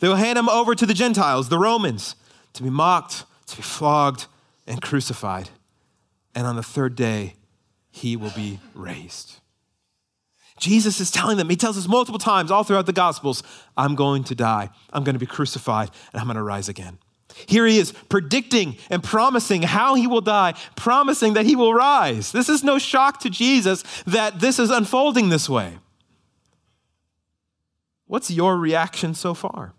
They 0.00 0.08
will 0.08 0.16
hand 0.16 0.38
him 0.38 0.48
over 0.48 0.74
to 0.74 0.86
the 0.86 0.94
Gentiles, 0.94 1.50
the 1.50 1.58
Romans, 1.58 2.16
to 2.54 2.62
be 2.62 2.70
mocked, 2.70 3.26
to 3.48 3.56
be 3.56 3.62
flogged, 3.62 4.26
and 4.66 4.80
crucified. 4.80 5.50
And 6.34 6.46
on 6.46 6.56
the 6.56 6.62
third 6.62 6.96
day, 6.96 7.34
he 7.90 8.16
will 8.16 8.32
be 8.34 8.58
raised. 8.74 9.40
Jesus 10.58 10.98
is 10.98 11.10
telling 11.10 11.36
them, 11.36 11.50
he 11.50 11.56
tells 11.56 11.76
us 11.76 11.86
multiple 11.86 12.18
times 12.18 12.50
all 12.50 12.64
throughout 12.64 12.86
the 12.86 12.92
Gospels, 12.94 13.42
I'm 13.76 13.94
going 13.96 14.24
to 14.24 14.34
die, 14.34 14.70
I'm 14.94 15.04
going 15.04 15.14
to 15.14 15.20
be 15.20 15.26
crucified, 15.26 15.90
and 16.12 16.20
I'm 16.20 16.26
going 16.26 16.36
to 16.36 16.42
rise 16.42 16.70
again. 16.70 16.98
Here 17.46 17.66
he 17.66 17.78
is 17.78 17.92
predicting 18.08 18.76
and 18.90 19.02
promising 19.02 19.62
how 19.62 19.94
he 19.94 20.06
will 20.06 20.20
die, 20.20 20.54
promising 20.76 21.34
that 21.34 21.46
he 21.46 21.56
will 21.56 21.74
rise. 21.74 22.32
This 22.32 22.48
is 22.48 22.64
no 22.64 22.78
shock 22.78 23.20
to 23.20 23.30
Jesus 23.30 23.82
that 24.06 24.40
this 24.40 24.58
is 24.58 24.70
unfolding 24.70 25.28
this 25.28 25.48
way. 25.48 25.78
What's 28.06 28.30
your 28.30 28.56
reaction 28.56 29.14
so 29.14 29.34
far? 29.34 29.74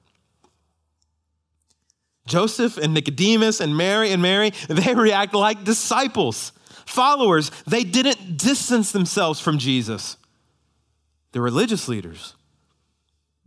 Joseph 2.25 2.77
and 2.77 2.93
Nicodemus 2.93 3.59
and 3.59 3.75
Mary 3.75 4.11
and 4.11 4.21
Mary, 4.21 4.51
they 4.69 4.93
react 4.95 5.33
like 5.33 5.63
disciples, 5.63 6.51
followers. 6.85 7.51
They 7.67 7.83
didn't 7.83 8.37
distance 8.37 8.91
themselves 8.91 9.39
from 9.39 9.57
Jesus 9.57 10.17
the 11.33 11.41
religious 11.41 11.87
leaders, 11.87 12.35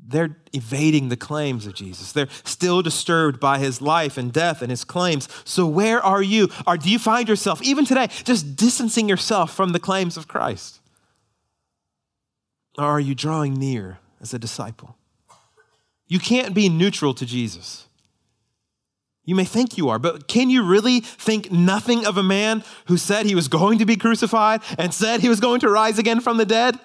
they're 0.08 0.36
evading 0.52 1.08
the 1.08 1.16
claims 1.16 1.66
of 1.66 1.74
Jesus. 1.74 2.12
They're 2.12 2.28
still 2.44 2.80
disturbed 2.82 3.40
by 3.40 3.58
his 3.58 3.82
life 3.82 4.16
and 4.16 4.32
death 4.32 4.62
and 4.62 4.70
his 4.70 4.84
claims. 4.84 5.28
So, 5.44 5.66
where 5.66 6.00
are 6.00 6.22
you? 6.22 6.48
Or 6.66 6.76
do 6.76 6.90
you 6.90 6.98
find 6.98 7.28
yourself, 7.28 7.62
even 7.62 7.84
today, 7.84 8.08
just 8.24 8.56
distancing 8.56 9.08
yourself 9.08 9.54
from 9.54 9.72
the 9.72 9.80
claims 9.80 10.16
of 10.16 10.28
Christ? 10.28 10.80
Or 12.78 12.84
are 12.84 13.00
you 13.00 13.14
drawing 13.14 13.54
near 13.54 13.98
as 14.20 14.32
a 14.32 14.38
disciple? 14.38 14.96
You 16.08 16.20
can't 16.20 16.54
be 16.54 16.68
neutral 16.68 17.14
to 17.14 17.26
Jesus. 17.26 17.86
You 19.24 19.34
may 19.34 19.44
think 19.44 19.76
you 19.76 19.88
are, 19.88 19.98
but 19.98 20.28
can 20.28 20.50
you 20.50 20.62
really 20.62 21.00
think 21.00 21.50
nothing 21.50 22.06
of 22.06 22.16
a 22.16 22.22
man 22.22 22.62
who 22.86 22.96
said 22.96 23.26
he 23.26 23.34
was 23.34 23.48
going 23.48 23.80
to 23.80 23.84
be 23.84 23.96
crucified 23.96 24.60
and 24.78 24.94
said 24.94 25.20
he 25.20 25.28
was 25.28 25.40
going 25.40 25.58
to 25.60 25.68
rise 25.68 25.98
again 25.98 26.20
from 26.20 26.36
the 26.36 26.46
dead? 26.46 26.78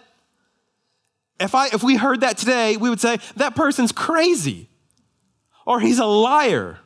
If, 1.42 1.56
I, 1.56 1.68
if 1.68 1.84
we 1.84 1.96
heard 1.96 2.22
that 2.22 2.38
today, 2.38 2.78
we 2.78 2.90
would 2.90 3.00
say, 3.00 3.18
that 3.36 3.56
person's 3.56 3.92
crazy 3.92 4.70
or 5.66 5.80
he's 5.80 6.00
a 6.00 6.06
liar. 6.06 6.80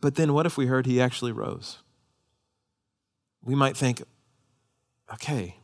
But 0.00 0.14
then 0.14 0.32
what 0.32 0.46
if 0.46 0.56
we 0.56 0.66
heard 0.66 0.86
he 0.86 1.00
actually 1.00 1.32
rose? 1.32 1.78
We 3.42 3.54
might 3.54 3.76
think, 3.76 4.02
okay, 5.12 5.56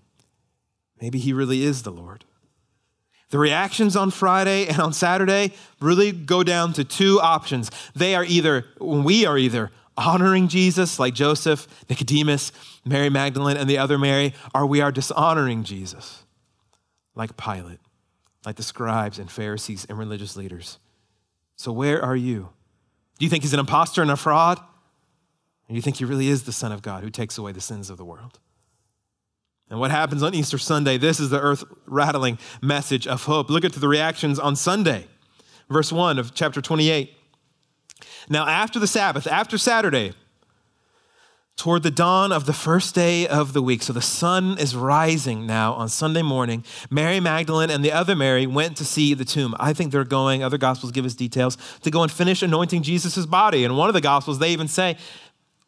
maybe 1.00 1.18
he 1.18 1.32
really 1.32 1.62
is 1.62 1.82
the 1.82 1.92
Lord. 1.92 2.24
The 3.30 3.38
reactions 3.38 3.94
on 3.96 4.10
Friday 4.10 4.66
and 4.66 4.80
on 4.80 4.92
Saturday 4.92 5.52
really 5.80 6.10
go 6.10 6.42
down 6.42 6.72
to 6.74 6.84
two 6.84 7.20
options. 7.20 7.70
They 7.94 8.14
are 8.14 8.24
either, 8.24 8.64
we 8.80 9.24
are 9.24 9.38
either 9.38 9.70
honoring 9.96 10.48
Jesus 10.48 10.98
like 10.98 11.14
Joseph, 11.14 11.68
Nicodemus, 11.88 12.50
Mary 12.84 13.10
Magdalene, 13.10 13.56
and 13.56 13.70
the 13.70 13.78
other 13.78 13.98
Mary, 13.98 14.34
or 14.54 14.66
we 14.66 14.80
are 14.80 14.90
dishonoring 14.90 15.62
Jesus 15.62 16.24
like 17.14 17.36
Pilate, 17.36 17.80
like 18.44 18.56
the 18.56 18.62
scribes 18.62 19.18
and 19.18 19.30
Pharisees 19.30 19.86
and 19.88 19.98
religious 19.98 20.36
leaders. 20.36 20.78
So, 21.56 21.72
where 21.72 22.02
are 22.02 22.16
you? 22.16 22.50
Do 23.18 23.26
you 23.26 23.30
think 23.30 23.42
he's 23.42 23.52
an 23.52 23.60
impostor 23.60 24.02
and 24.02 24.10
a 24.10 24.16
fraud? 24.16 24.58
Do 25.68 25.74
you 25.74 25.82
think 25.82 25.98
he 25.98 26.04
really 26.04 26.28
is 26.28 26.42
the 26.44 26.52
Son 26.52 26.72
of 26.72 26.82
God 26.82 27.04
who 27.04 27.10
takes 27.10 27.38
away 27.38 27.52
the 27.52 27.60
sins 27.60 27.90
of 27.90 27.96
the 27.96 28.04
world? 28.04 28.40
And 29.70 29.78
what 29.78 29.92
happens 29.92 30.22
on 30.22 30.34
Easter 30.34 30.58
Sunday? 30.58 30.98
This 30.98 31.20
is 31.20 31.30
the 31.30 31.40
earth 31.40 31.62
rattling 31.86 32.38
message 32.60 33.06
of 33.06 33.24
hope. 33.24 33.48
Look 33.50 33.64
at 33.64 33.72
the 33.72 33.86
reactions 33.86 34.40
on 34.40 34.56
Sunday, 34.56 35.06
verse 35.68 35.92
1 35.92 36.18
of 36.18 36.34
chapter 36.34 36.60
28. 36.60 37.14
Now, 38.28 38.48
after 38.48 38.80
the 38.80 38.88
Sabbath, 38.88 39.28
after 39.28 39.56
Saturday, 39.58 40.12
toward 41.56 41.82
the 41.82 41.90
dawn 41.90 42.32
of 42.32 42.46
the 42.46 42.52
first 42.52 42.94
day 42.94 43.26
of 43.26 43.52
the 43.52 43.60
week. 43.60 43.82
So 43.82 43.92
the 43.92 44.00
sun 44.00 44.56
is 44.58 44.74
rising 44.74 45.46
now 45.46 45.74
on 45.74 45.88
Sunday 45.88 46.22
morning. 46.22 46.64
Mary 46.90 47.20
Magdalene 47.20 47.70
and 47.70 47.84
the 47.84 47.92
other 47.92 48.16
Mary 48.16 48.46
went 48.46 48.78
to 48.78 48.84
see 48.84 49.12
the 49.12 49.26
tomb. 49.26 49.54
I 49.60 49.74
think 49.74 49.92
they're 49.92 50.04
going, 50.04 50.42
other 50.42 50.56
gospels 50.58 50.90
give 50.90 51.04
us 51.04 51.14
details, 51.14 51.58
to 51.82 51.90
go 51.90 52.02
and 52.02 52.10
finish 52.10 52.42
anointing 52.42 52.82
Jesus' 52.82 53.26
body. 53.26 53.64
And 53.64 53.76
one 53.76 53.88
of 53.88 53.94
the 53.94 54.00
gospels, 54.00 54.38
they 54.38 54.50
even 54.52 54.68
say, 54.68 54.96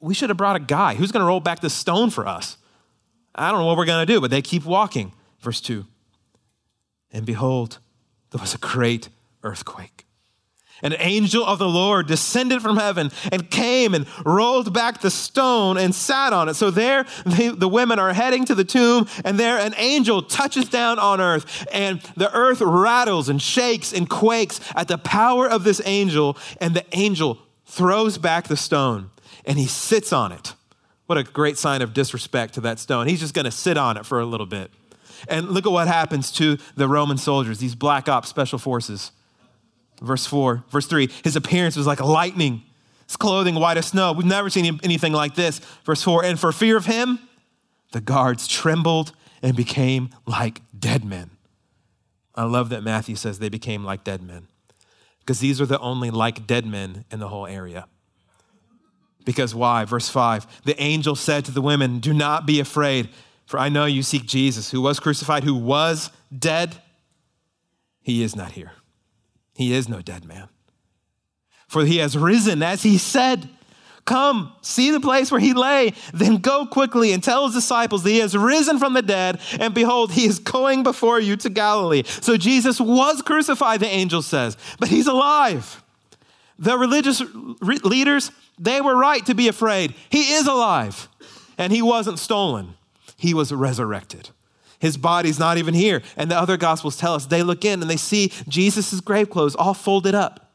we 0.00 0.14
should 0.14 0.30
have 0.30 0.38
brought 0.38 0.56
a 0.56 0.60
guy. 0.60 0.94
Who's 0.94 1.12
going 1.12 1.22
to 1.22 1.26
roll 1.26 1.40
back 1.40 1.60
the 1.60 1.70
stone 1.70 2.10
for 2.10 2.26
us? 2.26 2.56
I 3.34 3.50
don't 3.50 3.60
know 3.60 3.66
what 3.66 3.76
we're 3.76 3.84
going 3.84 4.06
to 4.06 4.12
do, 4.12 4.20
but 4.20 4.30
they 4.30 4.42
keep 4.42 4.64
walking. 4.64 5.12
Verse 5.40 5.60
2. 5.60 5.86
And 7.12 7.26
behold, 7.26 7.78
there 8.30 8.40
was 8.40 8.54
a 8.54 8.58
great 8.58 9.10
earthquake 9.42 10.01
an 10.82 10.94
angel 10.98 11.44
of 11.44 11.58
the 11.58 11.68
Lord 11.68 12.06
descended 12.06 12.62
from 12.62 12.76
heaven 12.76 13.10
and 13.30 13.50
came 13.50 13.94
and 13.94 14.06
rolled 14.24 14.72
back 14.72 15.00
the 15.00 15.10
stone 15.10 15.78
and 15.78 15.94
sat 15.94 16.32
on 16.32 16.48
it. 16.48 16.54
So 16.54 16.70
there 16.70 17.06
they, 17.24 17.48
the 17.48 17.68
women 17.68 17.98
are 17.98 18.12
heading 18.12 18.44
to 18.46 18.54
the 18.54 18.64
tomb, 18.64 19.06
and 19.24 19.38
there 19.38 19.58
an 19.58 19.74
angel 19.76 20.22
touches 20.22 20.68
down 20.68 20.98
on 20.98 21.20
earth, 21.20 21.66
and 21.72 22.00
the 22.16 22.32
earth 22.34 22.60
rattles 22.60 23.28
and 23.28 23.40
shakes 23.40 23.92
and 23.92 24.08
quakes 24.08 24.60
at 24.74 24.88
the 24.88 24.98
power 24.98 25.48
of 25.48 25.64
this 25.64 25.80
angel, 25.84 26.36
and 26.60 26.74
the 26.74 26.84
angel 26.92 27.38
throws 27.66 28.18
back 28.18 28.48
the 28.48 28.56
stone 28.56 29.10
and 29.44 29.58
he 29.58 29.66
sits 29.66 30.12
on 30.12 30.32
it. 30.32 30.54
What 31.06 31.18
a 31.18 31.24
great 31.24 31.58
sign 31.58 31.82
of 31.82 31.92
disrespect 31.92 32.54
to 32.54 32.60
that 32.62 32.78
stone. 32.78 33.06
He's 33.06 33.20
just 33.20 33.34
going 33.34 33.44
to 33.44 33.50
sit 33.50 33.76
on 33.76 33.96
it 33.96 34.06
for 34.06 34.20
a 34.20 34.26
little 34.26 34.46
bit. 34.46 34.70
And 35.28 35.50
look 35.50 35.66
at 35.66 35.72
what 35.72 35.88
happens 35.88 36.32
to 36.32 36.58
the 36.76 36.88
Roman 36.88 37.18
soldiers, 37.18 37.58
these 37.58 37.74
black 37.74 38.08
ops 38.08 38.28
special 38.28 38.58
forces. 38.58 39.12
Verse 40.02 40.26
4, 40.26 40.64
verse 40.68 40.86
3, 40.86 41.08
his 41.22 41.36
appearance 41.36 41.76
was 41.76 41.86
like 41.86 42.00
lightning, 42.00 42.62
his 43.06 43.16
clothing 43.16 43.54
white 43.54 43.76
as 43.76 43.86
snow. 43.86 44.12
We've 44.12 44.26
never 44.26 44.50
seen 44.50 44.80
anything 44.82 45.12
like 45.12 45.36
this. 45.36 45.60
Verse 45.84 46.02
4, 46.02 46.24
and 46.24 46.38
for 46.38 46.50
fear 46.50 46.76
of 46.76 46.86
him, 46.86 47.20
the 47.92 48.00
guards 48.00 48.48
trembled 48.48 49.12
and 49.42 49.56
became 49.56 50.10
like 50.26 50.60
dead 50.76 51.04
men. 51.04 51.30
I 52.34 52.44
love 52.44 52.70
that 52.70 52.82
Matthew 52.82 53.14
says 53.14 53.38
they 53.38 53.48
became 53.48 53.84
like 53.84 54.02
dead 54.04 54.22
men 54.22 54.48
because 55.20 55.38
these 55.38 55.60
are 55.60 55.66
the 55.66 55.78
only 55.78 56.10
like 56.10 56.46
dead 56.46 56.66
men 56.66 57.04
in 57.10 57.20
the 57.20 57.28
whole 57.28 57.46
area. 57.46 57.86
Because 59.24 59.54
why? 59.54 59.84
Verse 59.84 60.08
5 60.08 60.64
The 60.64 60.80
angel 60.82 61.14
said 61.14 61.44
to 61.44 61.52
the 61.52 61.62
women, 61.62 62.00
Do 62.00 62.12
not 62.12 62.44
be 62.44 62.58
afraid, 62.58 63.08
for 63.46 63.58
I 63.60 63.68
know 63.68 63.84
you 63.84 64.02
seek 64.02 64.26
Jesus, 64.26 64.70
who 64.72 64.80
was 64.80 64.98
crucified, 64.98 65.44
who 65.44 65.54
was 65.54 66.10
dead. 66.36 66.76
He 68.00 68.24
is 68.24 68.34
not 68.34 68.52
here. 68.52 68.72
He 69.54 69.72
is 69.72 69.88
no 69.88 70.00
dead 70.00 70.24
man. 70.24 70.48
For 71.68 71.84
he 71.84 71.98
has 71.98 72.16
risen, 72.16 72.62
as 72.62 72.82
he 72.82 72.98
said. 72.98 73.48
Come, 74.04 74.52
see 74.62 74.90
the 74.90 74.98
place 74.98 75.30
where 75.30 75.40
he 75.40 75.54
lay, 75.54 75.94
then 76.12 76.38
go 76.38 76.66
quickly 76.66 77.12
and 77.12 77.22
tell 77.22 77.46
his 77.46 77.54
disciples 77.54 78.02
that 78.02 78.10
he 78.10 78.18
has 78.18 78.36
risen 78.36 78.80
from 78.80 78.94
the 78.94 79.02
dead, 79.02 79.38
and 79.60 79.72
behold, 79.72 80.10
he 80.10 80.24
is 80.24 80.40
going 80.40 80.82
before 80.82 81.20
you 81.20 81.36
to 81.36 81.48
Galilee. 81.48 82.02
So 82.04 82.36
Jesus 82.36 82.80
was 82.80 83.22
crucified, 83.22 83.78
the 83.78 83.86
angel 83.86 84.20
says, 84.20 84.56
but 84.80 84.88
he's 84.88 85.06
alive. 85.06 85.84
The 86.58 86.76
religious 86.76 87.22
re- 87.60 87.78
leaders, 87.78 88.32
they 88.58 88.80
were 88.80 88.96
right 88.96 89.24
to 89.26 89.34
be 89.34 89.46
afraid. 89.46 89.94
He 90.10 90.32
is 90.32 90.48
alive, 90.48 91.08
and 91.56 91.72
he 91.72 91.80
wasn't 91.80 92.18
stolen, 92.18 92.74
he 93.16 93.34
was 93.34 93.52
resurrected. 93.52 94.30
His 94.82 94.96
body's 94.96 95.38
not 95.38 95.58
even 95.58 95.74
here. 95.74 96.02
And 96.16 96.28
the 96.28 96.36
other 96.36 96.56
gospels 96.56 96.96
tell 96.96 97.14
us 97.14 97.26
they 97.26 97.44
look 97.44 97.64
in 97.64 97.82
and 97.82 97.88
they 97.88 97.96
see 97.96 98.32
Jesus' 98.48 99.00
grave 99.00 99.30
clothes 99.30 99.54
all 99.54 99.74
folded 99.74 100.12
up. 100.12 100.50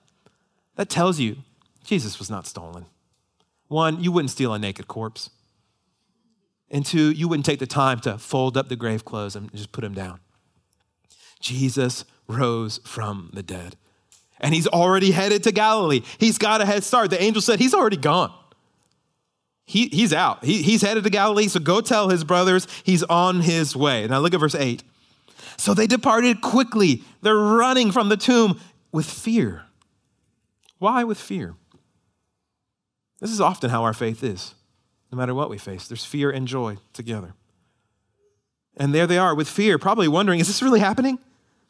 That 0.75 0.89
tells 0.89 1.17
you 1.17 1.37
Jesus 1.85 2.19
was 2.19 2.29
not 2.29 2.45
stolen. 2.45 2.87
One, 3.69 4.03
you 4.03 4.11
wouldn't 4.11 4.31
steal 4.31 4.53
a 4.53 4.59
naked 4.59 4.89
corpse. 4.89 5.29
And 6.69 6.85
two, 6.85 7.09
you 7.11 7.29
wouldn't 7.29 7.45
take 7.45 7.59
the 7.59 7.67
time 7.67 8.01
to 8.01 8.17
fold 8.17 8.57
up 8.57 8.67
the 8.67 8.75
grave 8.75 9.05
clothes 9.05 9.37
and 9.37 9.49
just 9.53 9.71
put 9.71 9.79
them 9.79 9.93
down. 9.93 10.19
Jesus 11.39 12.03
rose 12.27 12.81
from 12.83 13.29
the 13.31 13.43
dead. 13.43 13.77
And 14.41 14.53
he's 14.53 14.67
already 14.67 15.11
headed 15.11 15.43
to 15.43 15.53
Galilee. 15.53 16.01
He's 16.17 16.37
got 16.37 16.59
a 16.59 16.65
head 16.65 16.83
start. 16.83 17.11
The 17.11 17.23
angel 17.23 17.41
said 17.41 17.59
he's 17.59 17.73
already 17.73 17.95
gone. 17.95 18.33
He, 19.67 19.89
he's 19.89 20.13
out. 20.13 20.45
He, 20.45 20.63
he's 20.63 20.81
headed 20.81 21.03
to 21.03 21.09
Galilee, 21.09 21.49
so 21.49 21.59
go 21.59 21.81
tell 21.81 22.07
his 22.07 22.23
brothers 22.23 22.67
he's 22.85 23.03
on 23.03 23.41
his 23.41 23.75
way. 23.75 24.07
Now 24.07 24.19
look 24.19 24.33
at 24.33 24.39
verse 24.39 24.55
8. 24.55 24.81
So 25.57 25.73
they 25.73 25.87
departed 25.87 26.41
quickly. 26.41 27.03
They're 27.21 27.35
running 27.35 27.91
from 27.91 28.07
the 28.07 28.15
tomb 28.15 28.61
with 28.93 29.05
fear. 29.05 29.65
Why 30.79 31.03
with 31.03 31.17
fear? 31.19 31.55
This 33.19 33.29
is 33.29 33.41
often 33.41 33.69
how 33.69 33.83
our 33.83 33.93
faith 33.93 34.23
is. 34.23 34.55
No 35.11 35.17
matter 35.17 35.33
what 35.33 35.49
we 35.49 35.57
face, 35.57 35.87
there's 35.89 36.05
fear 36.05 36.31
and 36.31 36.47
joy 36.47 36.77
together. 36.93 37.33
And 38.77 38.95
there 38.95 39.07
they 39.07 39.17
are 39.17 39.35
with 39.35 39.49
fear, 39.49 39.77
probably 39.77 40.07
wondering 40.07 40.39
is 40.39 40.47
this 40.47 40.61
really 40.61 40.79
happening? 40.79 41.19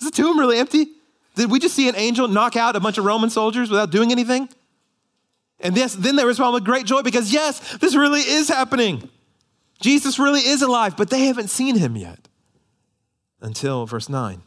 Is 0.00 0.06
the 0.06 0.10
tomb 0.10 0.38
really 0.38 0.58
empty? 0.58 0.88
Did 1.36 1.50
we 1.50 1.58
just 1.58 1.76
see 1.76 1.88
an 1.88 1.94
angel 1.96 2.26
knock 2.28 2.56
out 2.56 2.74
a 2.76 2.80
bunch 2.80 2.98
of 2.98 3.04
Roman 3.04 3.30
soldiers 3.30 3.70
without 3.70 3.90
doing 3.90 4.12
anything? 4.12 4.48
And 5.60 5.76
yes, 5.76 5.94
then 5.94 6.16
they 6.16 6.24
respond 6.24 6.54
with 6.54 6.64
great 6.64 6.86
joy 6.86 7.02
because, 7.02 7.32
yes, 7.32 7.76
this 7.78 7.94
really 7.94 8.20
is 8.20 8.48
happening. 8.48 9.08
Jesus 9.80 10.18
really 10.18 10.40
is 10.40 10.62
alive, 10.62 10.96
but 10.96 11.10
they 11.10 11.26
haven't 11.26 11.48
seen 11.48 11.76
him 11.76 11.96
yet 11.96 12.28
until 13.40 13.86
verse 13.86 14.08
9. 14.08 14.42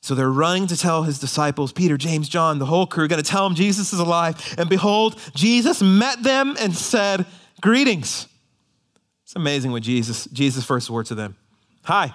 So 0.00 0.14
they're 0.14 0.30
running 0.30 0.68
to 0.68 0.76
tell 0.76 1.02
his 1.02 1.18
disciples, 1.18 1.72
Peter, 1.72 1.96
James, 1.96 2.28
John, 2.28 2.60
the 2.60 2.66
whole 2.66 2.86
crew, 2.86 3.04
are 3.04 3.08
going 3.08 3.22
to 3.22 3.28
tell 3.28 3.48
them 3.48 3.56
Jesus 3.56 3.92
is 3.92 3.98
alive. 3.98 4.54
And 4.56 4.68
behold, 4.68 5.20
Jesus 5.34 5.82
met 5.82 6.22
them 6.22 6.56
and 6.60 6.74
said, 6.74 7.26
Greetings. 7.60 8.28
It's 9.24 9.34
amazing 9.34 9.72
what 9.72 9.82
Jesus, 9.82 10.26
Jesus' 10.26 10.64
first 10.64 10.88
word 10.88 11.06
to 11.06 11.16
them. 11.16 11.36
Hi. 11.82 12.14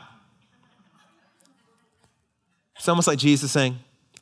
It's 2.77 2.87
almost 2.87 3.07
like 3.07 3.19
Jesus 3.19 3.51
saying, 3.51 3.77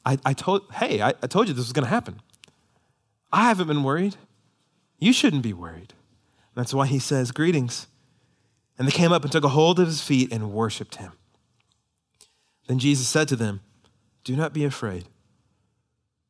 I, 0.05 0.17
I 0.25 0.33
told, 0.33 0.63
hey, 0.73 1.01
I, 1.01 1.09
I 1.21 1.27
told 1.27 1.47
you 1.47 1.53
this 1.53 1.65
was 1.65 1.73
going 1.73 1.83
to 1.83 1.89
happen. 1.89 2.19
I 3.31 3.43
haven't 3.43 3.67
been 3.67 3.83
worried. 3.83 4.15
You 4.99 5.13
shouldn't 5.13 5.43
be 5.43 5.53
worried. 5.53 5.93
That's 6.55 6.73
why 6.73 6.87
he 6.87 6.99
says, 6.99 7.31
Greetings. 7.31 7.87
And 8.77 8.87
they 8.87 8.91
came 8.91 9.11
up 9.11 9.23
and 9.23 9.31
took 9.31 9.43
a 9.43 9.49
hold 9.49 9.79
of 9.79 9.87
his 9.87 10.01
feet 10.01 10.31
and 10.31 10.51
worshiped 10.51 10.95
him. 10.95 11.13
Then 12.67 12.79
Jesus 12.79 13.07
said 13.07 13.27
to 13.29 13.35
them, 13.35 13.61
Do 14.23 14.35
not 14.35 14.53
be 14.53 14.63
afraid. 14.63 15.05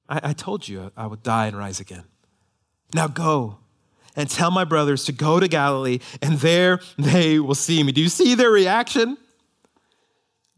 I, 0.07 0.19
I 0.23 0.33
told 0.33 0.67
you 0.67 0.91
I 0.97 1.05
would 1.05 1.23
die 1.23 1.47
and 1.47 1.57
rise 1.57 1.79
again. 1.79 2.03
Now 2.93 3.07
go 3.07 3.59
and 4.15 4.29
tell 4.29 4.51
my 4.51 4.63
brothers 4.63 5.05
to 5.05 5.11
go 5.11 5.39
to 5.39 5.47
Galilee, 5.47 5.99
and 6.21 6.39
there 6.39 6.79
they 6.97 7.39
will 7.39 7.55
see 7.55 7.83
me. 7.83 7.91
Do 7.91 8.01
you 8.01 8.09
see 8.09 8.35
their 8.35 8.49
reaction? 8.49 9.17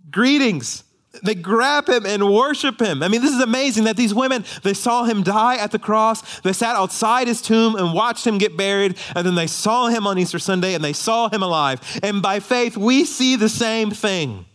Greetings. 0.09 0.83
They 1.23 1.35
grab 1.35 1.89
him 1.89 2.05
and 2.05 2.33
worship 2.33 2.79
him. 2.79 3.03
I 3.03 3.09
mean, 3.09 3.21
this 3.21 3.33
is 3.33 3.41
amazing 3.41 3.83
that 3.83 3.97
these 3.97 4.13
women, 4.13 4.45
they 4.63 4.73
saw 4.73 5.03
him 5.03 5.23
die 5.23 5.57
at 5.57 5.71
the 5.71 5.79
cross. 5.79 6.39
They 6.39 6.53
sat 6.53 6.75
outside 6.77 7.27
his 7.27 7.41
tomb 7.41 7.75
and 7.75 7.93
watched 7.93 8.25
him 8.25 8.37
get 8.37 8.55
buried. 8.55 8.97
And 9.13 9.27
then 9.27 9.35
they 9.35 9.47
saw 9.47 9.87
him 9.87 10.07
on 10.07 10.17
Easter 10.17 10.39
Sunday 10.39 10.73
and 10.73 10.83
they 10.83 10.93
saw 10.93 11.29
him 11.29 11.43
alive. 11.43 11.81
And 12.01 12.21
by 12.21 12.39
faith, 12.39 12.77
we 12.77 13.03
see 13.03 13.35
the 13.35 13.49
same 13.49 13.91
thing. 13.91 14.45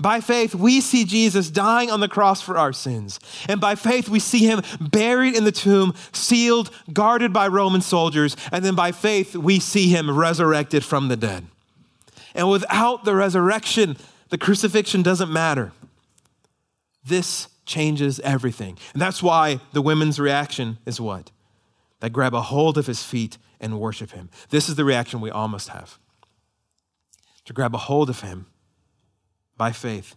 By 0.00 0.20
faith, 0.20 0.54
we 0.54 0.80
see 0.80 1.04
Jesus 1.04 1.50
dying 1.50 1.90
on 1.90 2.00
the 2.00 2.08
cross 2.08 2.40
for 2.40 2.56
our 2.56 2.72
sins. 2.72 3.18
And 3.48 3.60
by 3.60 3.74
faith, 3.74 4.08
we 4.08 4.20
see 4.20 4.46
him 4.46 4.62
buried 4.80 5.36
in 5.36 5.44
the 5.44 5.52
tomb, 5.52 5.92
sealed, 6.12 6.70
guarded 6.92 7.32
by 7.32 7.48
Roman 7.48 7.80
soldiers. 7.80 8.36
And 8.52 8.64
then 8.64 8.76
by 8.76 8.92
faith, 8.92 9.34
we 9.34 9.58
see 9.58 9.88
him 9.88 10.16
resurrected 10.16 10.84
from 10.84 11.08
the 11.08 11.16
dead. 11.16 11.46
And 12.34 12.48
without 12.48 13.04
the 13.04 13.14
resurrection, 13.14 13.96
the 14.30 14.38
crucifixion 14.38 15.02
doesn't 15.02 15.32
matter. 15.32 15.72
This 17.04 17.48
changes 17.64 18.20
everything. 18.20 18.78
And 18.92 19.00
that's 19.00 19.22
why 19.22 19.60
the 19.72 19.82
women's 19.82 20.18
reaction 20.18 20.78
is 20.86 21.00
what? 21.00 21.30
They 22.00 22.08
grab 22.08 22.34
a 22.34 22.42
hold 22.42 22.78
of 22.78 22.86
his 22.86 23.02
feet 23.02 23.38
and 23.60 23.80
worship 23.80 24.12
him. 24.12 24.30
This 24.50 24.68
is 24.68 24.76
the 24.76 24.84
reaction 24.84 25.20
we 25.20 25.30
all 25.30 25.48
must 25.48 25.68
have 25.68 25.98
to 27.44 27.54
grab 27.54 27.74
a 27.74 27.78
hold 27.78 28.10
of 28.10 28.20
him 28.20 28.44
by 29.56 29.72
faith 29.72 30.16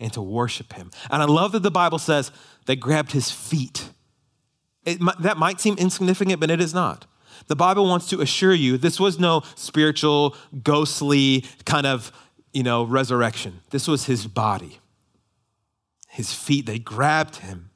and 0.00 0.10
to 0.10 0.22
worship 0.22 0.72
him. 0.72 0.90
And 1.10 1.22
I 1.22 1.26
love 1.26 1.52
that 1.52 1.62
the 1.62 1.70
Bible 1.70 1.98
says 1.98 2.32
they 2.64 2.76
grabbed 2.76 3.12
his 3.12 3.30
feet. 3.30 3.90
It, 4.86 4.98
that 5.20 5.36
might 5.36 5.60
seem 5.60 5.76
insignificant, 5.76 6.40
but 6.40 6.50
it 6.50 6.62
is 6.62 6.72
not. 6.72 7.04
The 7.46 7.56
Bible 7.56 7.86
wants 7.86 8.08
to 8.08 8.22
assure 8.22 8.54
you 8.54 8.78
this 8.78 8.98
was 8.98 9.18
no 9.18 9.42
spiritual, 9.54 10.34
ghostly 10.62 11.44
kind 11.66 11.86
of 11.86 12.10
you 12.52 12.62
know, 12.62 12.84
resurrection. 12.84 13.60
This 13.70 13.88
was 13.88 14.06
his 14.06 14.26
body. 14.26 14.78
His 16.08 16.32
feet, 16.32 16.66
they 16.66 16.78
grabbed 16.78 17.36
him. 17.36 17.70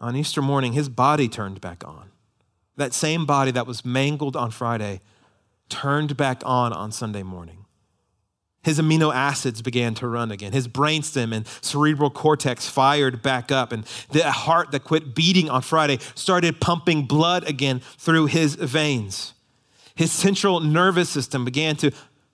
On 0.00 0.16
Easter 0.16 0.42
morning, 0.42 0.72
his 0.72 0.88
body 0.88 1.28
turned 1.28 1.60
back 1.60 1.86
on. 1.86 2.10
That 2.76 2.94
same 2.94 3.26
body 3.26 3.50
that 3.50 3.66
was 3.66 3.84
mangled 3.84 4.34
on 4.34 4.50
Friday 4.50 5.00
turned 5.68 6.16
back 6.16 6.42
on 6.44 6.72
on 6.72 6.90
Sunday 6.90 7.22
morning. 7.22 7.62
His 8.62 8.78
amino 8.78 9.12
acids 9.12 9.60
began 9.60 9.94
to 9.94 10.06
run 10.06 10.30
again. 10.30 10.52
His 10.52 10.68
brainstem 10.68 11.34
and 11.34 11.46
cerebral 11.60 12.10
cortex 12.10 12.68
fired 12.68 13.20
back 13.20 13.50
up, 13.50 13.72
and 13.72 13.84
the 14.10 14.30
heart 14.30 14.70
that 14.70 14.84
quit 14.84 15.14
beating 15.14 15.50
on 15.50 15.62
Friday 15.62 15.98
started 16.14 16.60
pumping 16.60 17.06
blood 17.06 17.48
again 17.48 17.80
through 17.98 18.26
his 18.26 18.54
veins. 18.54 19.34
His 19.94 20.12
central 20.12 20.60
nervous 20.60 21.10
system 21.10 21.44
began 21.44 21.76
to 21.76 21.90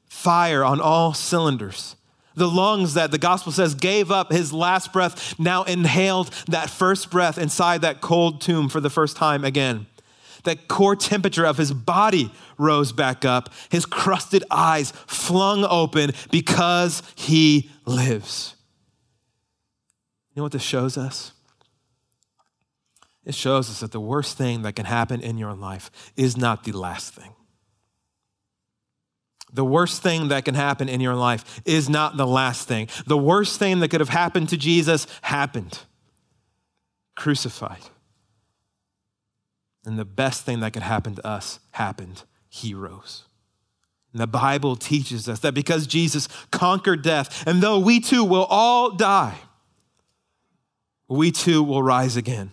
fire 0.08 0.64
on 0.64 0.80
all 0.80 1.14
cylinders. 1.14 1.96
The 2.34 2.48
lungs 2.48 2.94
that 2.94 3.10
the 3.10 3.18
gospel 3.18 3.50
says 3.50 3.74
gave 3.74 4.10
up 4.10 4.30
his 4.30 4.52
last 4.52 4.92
breath 4.92 5.38
now 5.40 5.64
inhaled 5.64 6.30
that 6.48 6.70
first 6.70 7.10
breath 7.10 7.36
inside 7.36 7.80
that 7.80 8.00
cold 8.00 8.40
tomb 8.40 8.68
for 8.68 8.80
the 8.80 8.90
first 8.90 9.16
time 9.16 9.44
again. 9.44 9.86
That 10.44 10.68
core 10.68 10.94
temperature 10.94 11.44
of 11.44 11.56
his 11.56 11.72
body 11.72 12.30
rose 12.56 12.92
back 12.92 13.24
up, 13.24 13.52
his 13.70 13.84
crusted 13.84 14.44
eyes 14.50 14.92
flung 15.06 15.64
open 15.64 16.12
because 16.30 17.02
he 17.16 17.70
lives. 17.84 18.54
You 20.30 20.40
know 20.40 20.44
what 20.44 20.52
this 20.52 20.62
shows 20.62 20.96
us? 20.96 21.32
It 23.24 23.34
shows 23.34 23.68
us 23.68 23.80
that 23.80 23.90
the 23.90 24.00
worst 24.00 24.38
thing 24.38 24.62
that 24.62 24.76
can 24.76 24.86
happen 24.86 25.20
in 25.20 25.38
your 25.38 25.54
life 25.54 25.90
is 26.16 26.36
not 26.36 26.62
the 26.62 26.72
last 26.72 27.12
thing. 27.12 27.34
The 29.52 29.64
worst 29.64 30.02
thing 30.02 30.28
that 30.28 30.44
can 30.44 30.54
happen 30.54 30.88
in 30.88 31.00
your 31.00 31.14
life 31.14 31.60
is 31.64 31.88
not 31.88 32.16
the 32.16 32.26
last 32.26 32.68
thing. 32.68 32.88
The 33.06 33.16
worst 33.16 33.58
thing 33.58 33.80
that 33.80 33.88
could 33.88 34.00
have 34.00 34.08
happened 34.08 34.50
to 34.50 34.56
Jesus 34.56 35.06
happened 35.22 35.78
crucified. 37.16 37.82
And 39.84 39.98
the 39.98 40.04
best 40.04 40.44
thing 40.44 40.60
that 40.60 40.72
could 40.72 40.82
happen 40.82 41.16
to 41.16 41.26
us 41.26 41.60
happened. 41.72 42.22
He 42.48 42.74
rose. 42.74 43.24
And 44.12 44.20
the 44.20 44.26
Bible 44.26 44.76
teaches 44.76 45.28
us 45.28 45.40
that 45.40 45.52
because 45.52 45.86
Jesus 45.86 46.28
conquered 46.50 47.02
death, 47.02 47.46
and 47.46 47.62
though 47.62 47.78
we 47.78 48.00
too 48.00 48.24
will 48.24 48.44
all 48.44 48.92
die, 48.92 49.38
we 51.08 51.30
too 51.32 51.62
will 51.62 51.82
rise 51.82 52.16
again 52.16 52.52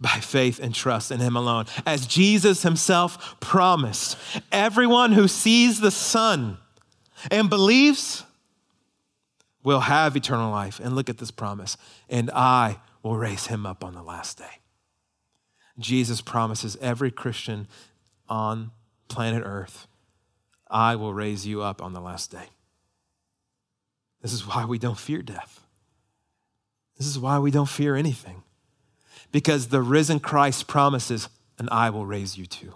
by 0.00 0.08
faith 0.08 0.58
and 0.58 0.74
trust 0.74 1.10
in 1.10 1.20
Him 1.20 1.36
alone. 1.36 1.66
As 1.84 2.06
Jesus 2.06 2.62
Himself 2.62 3.38
promised, 3.40 4.16
everyone 4.52 5.12
who 5.12 5.28
sees 5.28 5.80
the 5.80 5.90
Son 5.90 6.58
and 7.30 7.48
believes 7.48 8.24
will 9.66 9.80
have 9.80 10.16
eternal 10.16 10.50
life. 10.50 10.78
And 10.78 10.94
look 10.94 11.08
at 11.08 11.18
this 11.18 11.30
promise 11.32 11.76
and 12.08 12.30
I 12.30 12.78
will 13.02 13.16
raise 13.16 13.46
him 13.46 13.66
up 13.66 13.84
on 13.84 13.94
the 13.94 14.02
last 14.02 14.38
day. 14.38 14.60
Jesus 15.78 16.20
promises 16.20 16.76
every 16.80 17.10
Christian 17.10 17.66
on 18.28 18.70
planet 19.08 19.42
Earth, 19.44 19.86
I 20.68 20.96
will 20.96 21.14
raise 21.14 21.46
you 21.46 21.62
up 21.62 21.82
on 21.82 21.92
the 21.92 22.00
last 22.00 22.30
day. 22.30 22.48
This 24.22 24.32
is 24.32 24.46
why 24.46 24.64
we 24.64 24.78
don't 24.78 24.98
fear 24.98 25.22
death. 25.22 25.64
This 26.98 27.06
is 27.06 27.18
why 27.18 27.38
we 27.38 27.50
don't 27.50 27.68
fear 27.68 27.94
anything 27.94 28.42
because 29.36 29.68
the 29.68 29.82
risen 29.82 30.18
Christ 30.18 30.66
promises, 30.66 31.28
and 31.58 31.68
I 31.68 31.90
will 31.90 32.06
raise 32.06 32.38
you 32.38 32.46
too. 32.46 32.74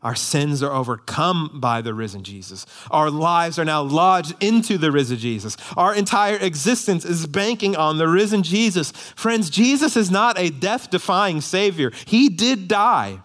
Our 0.00 0.14
sins 0.14 0.62
are 0.62 0.70
overcome 0.70 1.58
by 1.60 1.80
the 1.80 1.92
risen 1.92 2.22
Jesus. 2.22 2.66
Our 2.88 3.10
lives 3.10 3.58
are 3.58 3.64
now 3.64 3.82
lodged 3.82 4.32
into 4.40 4.78
the 4.78 4.92
risen 4.92 5.16
Jesus. 5.16 5.56
Our 5.76 5.92
entire 5.92 6.36
existence 6.36 7.04
is 7.04 7.26
banking 7.26 7.74
on 7.74 7.98
the 7.98 8.06
risen 8.06 8.44
Jesus. 8.44 8.92
Friends, 8.92 9.50
Jesus 9.50 9.96
is 9.96 10.08
not 10.08 10.38
a 10.38 10.50
death 10.50 10.88
defying 10.88 11.40
Savior. 11.40 11.90
He 12.06 12.28
did 12.28 12.68
die. 12.68 13.18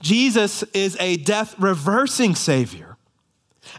Jesus 0.00 0.62
is 0.72 0.96
a 0.98 1.18
death 1.18 1.54
reversing 1.58 2.34
Savior, 2.34 2.96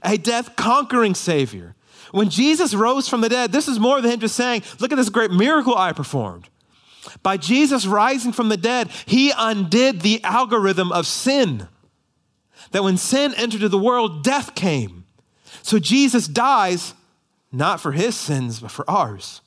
a 0.04 0.20
death 0.20 0.56
conquering 0.56 1.16
Savior. 1.16 1.74
When 2.12 2.30
Jesus 2.30 2.76
rose 2.76 3.10
from 3.10 3.22
the 3.22 3.30
dead, 3.30 3.52
this 3.52 3.68
is 3.68 3.80
more 3.80 4.00
than 4.00 4.12
him 4.12 4.20
just 4.20 4.36
saying, 4.36 4.62
Look 4.80 4.92
at 4.92 4.96
this 4.98 5.10
great 5.10 5.32
miracle 5.32 5.76
I 5.76 5.92
performed. 5.92 6.50
By 7.24 7.38
Jesus 7.38 7.86
rising 7.86 8.32
from 8.32 8.50
the 8.50 8.58
dead, 8.58 8.90
he 9.06 9.32
undid 9.36 10.02
the 10.02 10.24
algorithm 10.24 10.92
of 10.92 11.08
sin. 11.08 11.68
That 12.72 12.84
when 12.84 12.98
sin 12.98 13.34
entered 13.36 13.70
the 13.70 13.78
world, 13.78 14.24
death 14.24 14.56
came. 14.56 15.06
So 15.62 15.80
Jesus 15.80 16.28
dies 16.28 16.94
not 17.52 17.80
for 17.80 17.92
his 17.92 18.16
sins, 18.16 18.60
but 18.60 18.72
for 18.72 18.90
ours. 18.90 19.42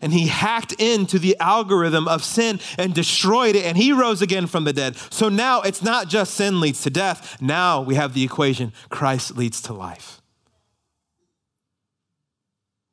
And 0.00 0.12
he 0.12 0.26
hacked 0.26 0.72
into 0.80 1.18
the 1.18 1.36
algorithm 1.38 2.08
of 2.08 2.24
sin 2.24 2.58
and 2.76 2.92
destroyed 2.92 3.54
it, 3.54 3.64
and 3.64 3.76
he 3.76 3.92
rose 3.92 4.20
again 4.20 4.48
from 4.48 4.64
the 4.64 4.72
dead. 4.72 4.96
So 5.10 5.28
now 5.28 5.62
it's 5.62 5.82
not 5.82 6.08
just 6.08 6.34
sin 6.34 6.60
leads 6.60 6.82
to 6.82 6.90
death. 6.90 7.40
Now 7.40 7.80
we 7.80 7.94
have 7.94 8.12
the 8.12 8.24
equation 8.24 8.72
Christ 8.88 9.36
leads 9.36 9.62
to 9.62 9.72
life. 9.72 10.20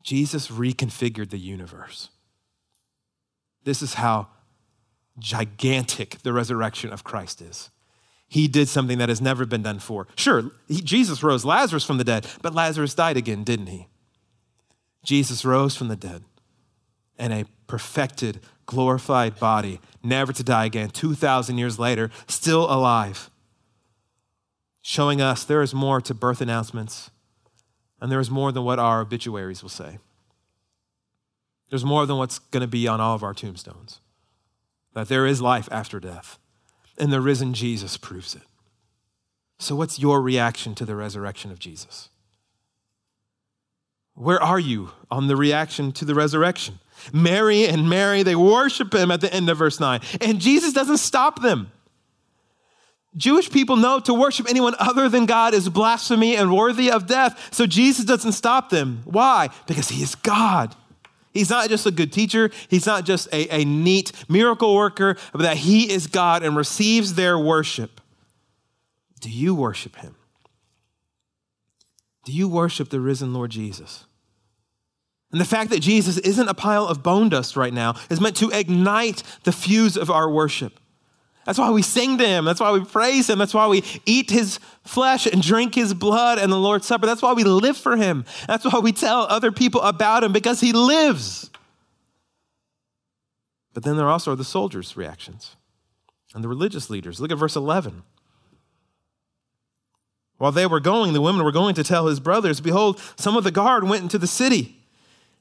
Jesus 0.03 0.49
reconfigured 0.49 1.29
the 1.29 1.39
universe. 1.39 2.09
This 3.63 3.82
is 3.82 3.95
how 3.95 4.28
gigantic 5.19 6.19
the 6.24 6.34
resurrection 6.34 6.91
of 6.91 7.04
Christ 7.04 7.41
is. 7.41 7.69
He 8.28 8.48
did 8.48 8.69
something 8.69 9.00
that 9.00 9.10
has 9.10 9.22
never 9.22 9.45
been 9.45 9.63
done 9.63 9.78
before. 9.78 10.08
Sure, 10.15 10.52
he, 10.67 10.82
Jesus 10.82 11.24
rose 11.24 11.43
Lazarus 11.43 11.84
from 11.84 11.98
the 11.98 12.04
dead, 12.04 12.28
but 12.41 12.54
Lazarus 12.54 12.93
died 12.93 13.17
again, 13.17 13.43
didn't 13.43 13.67
he? 13.67 13.88
Jesus 15.04 15.43
rose 15.43 15.76
from 15.76 15.88
the 15.88 15.95
dead 15.95 16.24
and 17.17 17.34
a 17.34 17.45
perfected, 17.67 18.39
glorified 18.65 19.39
body, 19.39 19.82
never 20.04 20.32
to 20.32 20.43
die 20.43 20.65
again, 20.65 20.89
2,000 20.89 21.58
years 21.58 21.80
later, 21.80 22.12
still 22.28 22.72
alive, 22.72 23.30
showing 24.82 25.22
us 25.22 25.43
there 25.43 25.62
is 25.62 25.74
more 25.74 26.00
to 26.02 26.13
birth 26.13 26.39
announcements 26.39 27.10
and 28.00 28.12
there 28.12 28.19
is 28.19 28.30
more 28.30 28.52
than 28.52 28.63
what 28.63 28.80
our 28.80 29.02
obituaries 29.02 29.62
will 29.62 29.69
say. 29.69 29.98
There's 31.69 31.86
more 31.86 32.05
than 32.05 32.17
what's 32.17 32.39
going 32.39 32.62
to 32.62 32.67
be 32.67 32.88
on 32.88 32.99
all 32.99 33.15
of 33.15 33.23
our 33.23 33.34
tombstones. 33.34 33.99
That 34.93 35.08
there 35.08 35.25
is 35.25 35.41
life 35.41 35.69
after 35.71 35.99
death. 35.99 36.39
And 36.97 37.13
the 37.13 37.21
risen 37.21 37.53
Jesus 37.53 37.95
proves 37.95 38.36
it. 38.36 38.41
So, 39.60 39.75
what's 39.75 39.99
your 39.99 40.21
reaction 40.21 40.75
to 40.75 40.86
the 40.86 40.95
resurrection 40.95 41.51
of 41.51 41.60
Jesus? 41.60 42.10
Where 44.15 44.41
are 44.41 44.60
you 44.60 44.91
on 45.10 45.27
the 45.27 45.36
reaction 45.36 45.91
to 45.93 46.05
the 46.05 46.15
resurrection? 46.15 46.79
Mary 47.13 47.65
and 47.65 47.89
Mary, 47.89 48.23
they 48.23 48.36
worship 48.36 48.93
him 48.93 49.12
at 49.12 49.21
the 49.21 49.34
end 49.34 49.49
of 49.49 49.58
verse 49.58 49.79
9. 49.79 50.01
And 50.19 50.39
Jesus 50.39 50.73
doesn't 50.73 50.97
stop 50.97 51.41
them. 51.41 51.71
Jewish 53.15 53.49
people 53.49 53.75
know 53.75 53.99
to 54.01 54.13
worship 54.13 54.47
anyone 54.49 54.75
other 54.77 55.10
than 55.10 55.25
God 55.25 55.53
is 55.53 55.67
blasphemy 55.69 56.36
and 56.36 56.55
worthy 56.55 56.91
of 56.91 57.08
death. 57.08 57.53
So 57.53 57.65
Jesus 57.65 58.05
doesn't 58.05 58.34
stop 58.34 58.69
them. 58.69 59.01
Why? 59.05 59.49
Because 59.67 59.89
he 59.89 60.03
is 60.03 60.15
God. 60.15 60.75
He's 61.31 61.49
not 61.49 61.69
just 61.69 61.85
a 61.85 61.91
good 61.91 62.11
teacher, 62.11 62.49
he's 62.69 62.85
not 62.85 63.05
just 63.05 63.27
a, 63.31 63.61
a 63.61 63.65
neat 63.65 64.11
miracle 64.27 64.75
worker, 64.75 65.15
but 65.31 65.41
that 65.41 65.57
he 65.57 65.91
is 65.91 66.07
God 66.07 66.43
and 66.43 66.55
receives 66.55 67.13
their 67.13 67.37
worship. 67.37 68.01
Do 69.19 69.29
you 69.29 69.53
worship 69.53 69.97
him? 69.97 70.15
Do 72.25 72.31
you 72.31 72.47
worship 72.47 72.89
the 72.89 72.99
risen 72.99 73.33
Lord 73.33 73.51
Jesus? 73.51 74.05
And 75.31 75.39
the 75.39 75.45
fact 75.45 75.69
that 75.69 75.79
Jesus 75.79 76.17
isn't 76.17 76.47
a 76.47 76.53
pile 76.53 76.87
of 76.87 77.03
bone 77.03 77.29
dust 77.29 77.55
right 77.55 77.73
now 77.73 77.95
is 78.09 78.19
meant 78.19 78.35
to 78.37 78.49
ignite 78.49 79.21
the 79.43 79.51
fuse 79.51 79.95
of 79.95 80.09
our 80.09 80.29
worship. 80.29 80.79
That's 81.49 81.57
why 81.57 81.71
we 81.71 81.81
sing 81.81 82.19
to 82.19 82.27
him. 82.27 82.45
That's 82.45 82.59
why 82.59 82.71
we 82.71 82.85
praise 82.85 83.27
him. 83.27 83.39
That's 83.39 83.55
why 83.55 83.65
we 83.65 83.83
eat 84.05 84.29
his 84.29 84.59
flesh 84.83 85.25
and 85.25 85.41
drink 85.41 85.73
his 85.73 85.95
blood 85.95 86.38
and 86.38 86.51
the 86.51 86.59
Lord's 86.59 86.85
Supper. 86.85 87.07
That's 87.07 87.23
why 87.23 87.33
we 87.33 87.43
live 87.43 87.75
for 87.75 87.97
him. 87.97 88.23
That's 88.45 88.71
why 88.71 88.77
we 88.77 88.91
tell 88.91 89.21
other 89.21 89.51
people 89.51 89.81
about 89.81 90.23
him 90.23 90.31
because 90.31 90.62
he 90.62 90.73
lives. 90.73 91.49
But 93.73 93.81
then 93.81 93.97
there 93.97 94.07
also 94.07 94.33
are 94.33 94.35
the 94.35 94.43
soldiers' 94.43 94.95
reactions 94.95 95.55
and 96.35 96.43
the 96.43 96.47
religious 96.47 96.88
leaders. 96.88 97.19
Look 97.19 97.31
at 97.31 97.39
verse 97.39 97.55
11. 97.55 98.03
While 100.38 100.51
they 100.51 100.67
were 100.67 100.79
going, 100.79 101.13
the 101.13 101.21
women 101.21 101.43
were 101.43 101.51
going 101.51 101.73
to 101.73 101.83
tell 101.83 102.05
his 102.05 102.19
brothers, 102.19 102.62
Behold, 102.62 103.01
some 103.15 103.35
of 103.35 103.43
the 103.43 103.49
guard 103.49 103.85
went 103.85 104.03
into 104.03 104.19
the 104.19 104.27
city 104.27 104.83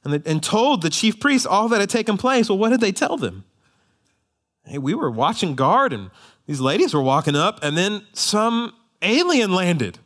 and, 0.05 0.15
the, 0.15 0.23
and 0.25 0.43
told 0.43 0.81
the 0.81 0.89
chief 0.89 1.21
priests 1.21 1.47
all 1.47 1.69
that 1.69 1.81
had 1.81 1.91
taken 1.91 2.17
place. 2.17 2.49
Well, 2.49 2.57
what 2.57 2.71
did 2.71 2.81
they 2.81 2.93
tell 2.93 3.19
them? 3.19 3.45
Hey, 4.69 4.79
we 4.79 4.95
were 4.95 5.11
watching 5.11 5.55
guard 5.55 5.93
and 5.93 6.11
these 6.47 6.61
ladies 6.61 6.95
were 6.95 7.03
walking 7.03 7.37
up, 7.37 7.63
and 7.63 7.77
then 7.77 8.07
some 8.15 8.73
alien 9.03 9.53
landed. 9.53 9.99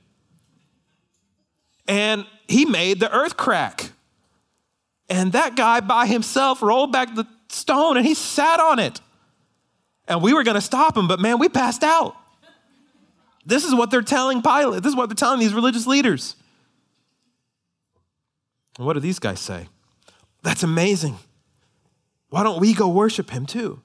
And 1.87 2.27
he 2.49 2.65
made 2.65 2.99
the 2.99 3.13
earth 3.15 3.37
crack. 3.37 3.93
And 5.09 5.33
that 5.33 5.55
guy 5.55 5.79
by 5.79 6.07
himself 6.07 6.61
rolled 6.61 6.91
back 6.91 7.15
the 7.15 7.29
stone 7.49 7.97
and 7.97 8.05
he 8.05 8.15
sat 8.15 8.59
on 8.59 8.81
it. 8.81 9.01
And 10.09 10.21
we 10.21 10.35
were 10.35 10.43
going 10.43 10.57
to 10.57 10.61
stop 10.61 10.97
him, 10.97 11.07
but 11.07 11.21
man, 11.21 11.39
we 11.39 11.49
passed 11.49 11.85
out. 11.85 12.17
This 13.47 13.65
is 13.65 13.73
what 13.73 13.93
they're 13.93 14.03
telling 14.03 14.43
Pilate. 14.43 14.83
This 14.83 14.91
is 14.91 14.97
what 14.97 15.09
they're 15.09 15.15
telling 15.15 15.39
these 15.39 15.55
religious 15.55 15.87
leaders. 15.87 16.35
What 18.79 18.95
do 18.95 19.01
these 19.01 19.21
guys 19.21 19.39
say? 19.39 19.69
That's 20.43 20.65
amazing. 20.65 21.19
Why 22.31 22.43
don't 22.43 22.61
we 22.61 22.75
go 22.75 22.89
worship 22.89 23.31
him 23.31 23.47
too? 23.47 23.81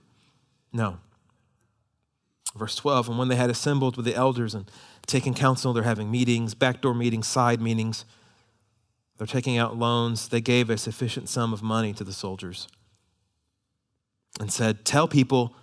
No. 0.77 0.99
Verse 2.55 2.75
12, 2.75 3.09
and 3.09 3.17
when 3.17 3.29
they 3.29 3.35
had 3.35 3.49
assembled 3.49 3.97
with 3.97 4.05
the 4.05 4.13
elders 4.13 4.53
and 4.53 4.69
taken 5.07 5.33
counsel, 5.33 5.73
they're 5.73 5.81
having 5.81 6.11
meetings, 6.11 6.53
backdoor 6.53 6.93
meetings, 6.93 7.27
side 7.27 7.59
meetings. 7.59 8.05
They're 9.17 9.25
taking 9.25 9.57
out 9.57 9.75
loans. 9.75 10.27
They 10.27 10.39
gave 10.39 10.69
a 10.69 10.77
sufficient 10.77 11.29
sum 11.29 11.51
of 11.51 11.63
money 11.63 11.93
to 11.93 12.03
the 12.03 12.13
soldiers 12.13 12.67
and 14.39 14.53
said, 14.53 14.85
Tell 14.85 15.07
people 15.07 15.55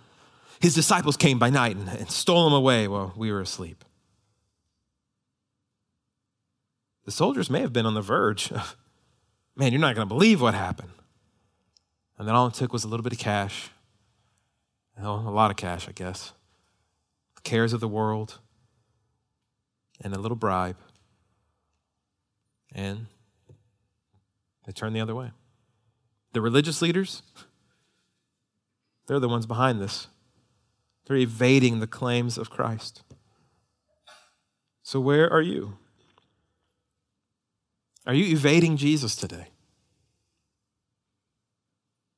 his 0.59 0.75
disciples 0.75 1.15
came 1.15 1.39
by 1.39 1.49
night 1.49 1.77
and, 1.77 1.87
and 1.87 2.11
stole 2.11 2.45
him 2.45 2.53
away 2.53 2.85
while 2.89 3.13
we 3.15 3.31
were 3.31 3.39
asleep. 3.39 3.85
The 7.05 7.11
soldiers 7.11 7.49
may 7.49 7.61
have 7.61 7.71
been 7.71 7.85
on 7.85 7.93
the 7.93 8.01
verge 8.01 8.51
of, 8.51 8.75
man, 9.55 9.71
you're 9.71 9.79
not 9.79 9.95
going 9.95 10.09
to 10.09 10.13
believe 10.13 10.41
what 10.41 10.55
happened. 10.55 10.91
And 12.17 12.27
then 12.27 12.35
all 12.35 12.47
it 12.47 12.53
took 12.53 12.73
was 12.73 12.83
a 12.83 12.89
little 12.89 13.03
bit 13.03 13.13
of 13.13 13.19
cash 13.19 13.69
well, 14.99 15.23
a 15.27 15.29
lot 15.29 15.51
of 15.51 15.57
cash, 15.57 15.87
I 15.89 15.91
guess. 15.91 16.31
The 17.35 17.41
cares 17.41 17.73
of 17.73 17.79
the 17.79 17.87
world 17.87 18.39
and 20.01 20.13
a 20.13 20.19
little 20.19 20.37
bribe. 20.37 20.77
And 22.73 23.07
they 24.65 24.71
turn 24.71 24.93
the 24.93 25.01
other 25.01 25.15
way. 25.15 25.31
The 26.33 26.41
religious 26.41 26.81
leaders, 26.81 27.21
they're 29.07 29.19
the 29.19 29.29
ones 29.29 29.45
behind 29.45 29.79
this. 29.79 30.07
They're 31.05 31.17
evading 31.17 31.79
the 31.79 31.87
claims 31.87 32.37
of 32.37 32.49
Christ. 32.49 33.03
So, 34.83 34.99
where 34.99 35.31
are 35.31 35.41
you? 35.41 35.77
Are 38.07 38.13
you 38.13 38.25
evading 38.33 38.77
Jesus 38.77 39.15
today? 39.15 39.47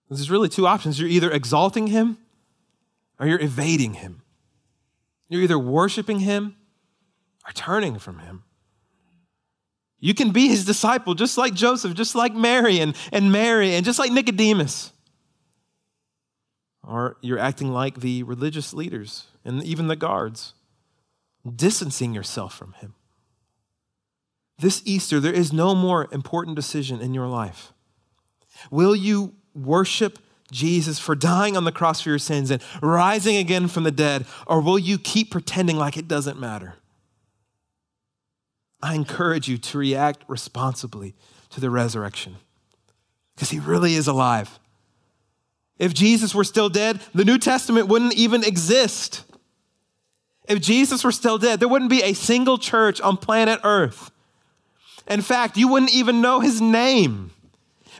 There's 0.10 0.32
really 0.32 0.50
two 0.50 0.68
options. 0.68 1.00
You're 1.00 1.10
either 1.10 1.32
exalting 1.32 1.88
him 1.88 2.18
or 3.20 3.28
you're 3.28 3.42
evading 3.42 3.96
him. 3.96 4.22
You're 5.30 5.42
either 5.42 5.60
worshiping 5.60 6.20
him 6.20 6.56
or 7.46 7.52
turning 7.54 8.00
from 8.00 8.20
him. 8.20 8.44
You 10.00 10.14
can 10.14 10.32
be 10.32 10.48
his 10.48 10.66
disciple 10.66 11.16
just 11.16 11.38
like 11.38 11.54
Joseph, 11.54 11.94
just 11.94 12.16
like 12.16 12.34
Mary 12.34 12.80
and, 12.80 12.96
and 13.12 13.32
Mary, 13.32 13.74
and 13.74 13.84
just 13.84 14.00
like 14.00 14.12
Nicodemus. 14.12 14.92
Or 16.84 17.18
you're 17.22 17.40
acting 17.40 17.72
like 17.72 18.00
the 18.00 18.24
religious 18.24 18.74
leaders 18.74 19.26
and 19.44 19.64
even 19.64 19.88
the 19.88 19.96
guards, 19.96 20.54
distancing 21.56 22.14
yourself 22.14 22.56
from 22.56 22.74
him. 22.74 22.94
This 24.60 24.82
Easter, 24.86 25.20
there 25.20 25.34
is 25.34 25.52
no 25.52 25.76
more 25.76 26.08
important 26.12 26.56
decision 26.56 27.02
in 27.02 27.14
your 27.14 27.28
life. 27.28 27.74
Will 28.72 28.96
you 28.96 29.36
worship 29.54 30.20
Jesus 30.52 31.00
for 31.00 31.16
dying 31.16 31.58
on 31.58 31.64
the 31.64 31.72
cross 31.72 32.02
for 32.02 32.10
your 32.10 32.20
sins 32.20 32.52
and 32.52 32.62
rising 32.82 33.36
again 33.36 33.68
from 33.68 33.84
the 33.84 33.92
dead, 33.92 34.26
or 34.46 34.62
will 34.62 34.80
you 34.80 34.98
keep 34.98 35.32
pretending 35.32 35.78
like 35.78 35.98
it 35.98 36.08
doesn't 36.08 36.40
matter? 36.40 36.76
I 38.82 38.96
encourage 38.96 39.48
you 39.48 39.58
to 39.58 39.78
react 39.78 40.24
responsibly 40.28 41.16
to 41.50 41.60
the 41.60 41.70
resurrection 41.70 42.38
because 43.36 43.50
he 43.50 43.60
really 43.60 43.96
is 43.96 44.08
alive. 44.08 44.60
If 45.80 45.94
Jesus 45.94 46.34
were 46.34 46.44
still 46.44 46.70
dead, 46.70 47.02
the 47.14 47.26
New 47.26 47.38
Testament 47.38 47.88
wouldn't 47.88 48.16
even 48.16 48.44
exist. 48.44 49.24
If 50.48 50.62
Jesus 50.62 51.04
were 51.04 51.12
still 51.12 51.38
dead, 51.38 51.60
there 51.60 51.68
wouldn't 51.68 51.92
be 51.92 52.04
a 52.04 52.14
single 52.14 52.58
church 52.58 53.02
on 53.02 53.18
planet 53.18 53.60
Earth. 53.64 54.12
In 55.08 55.22
fact, 55.22 55.58
you 55.58 55.68
wouldn't 55.68 55.94
even 55.94 56.22
know 56.22 56.40
his 56.40 56.62
name. 56.62 57.32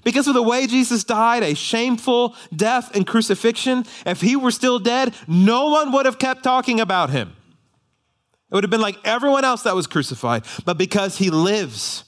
Because 0.08 0.30
of 0.30 0.36
the 0.36 0.42
way 0.42 0.68
Jesus 0.68 1.04
died, 1.04 1.44
a 1.44 1.54
shameful 1.54 2.34
death 2.56 2.96
and 2.96 3.06
crucifixion, 3.06 3.84
if 4.06 4.22
he 4.22 4.38
were 4.38 4.52
still 4.52 4.80
dead, 4.80 5.14
no 5.28 5.68
one 5.68 5.92
would 5.92 6.06
have 6.06 6.18
kept 6.18 6.46
talking 6.46 6.80
about 6.80 7.10
him. 7.10 7.36
It 8.50 8.56
would 8.56 8.64
have 8.64 8.72
been 8.72 8.80
like 8.80 8.98
everyone 9.04 9.44
else 9.44 9.64
that 9.64 9.76
was 9.76 9.86
crucified. 9.86 10.46
But 10.64 10.78
because 10.78 11.18
he 11.18 11.30
lives, 11.30 12.06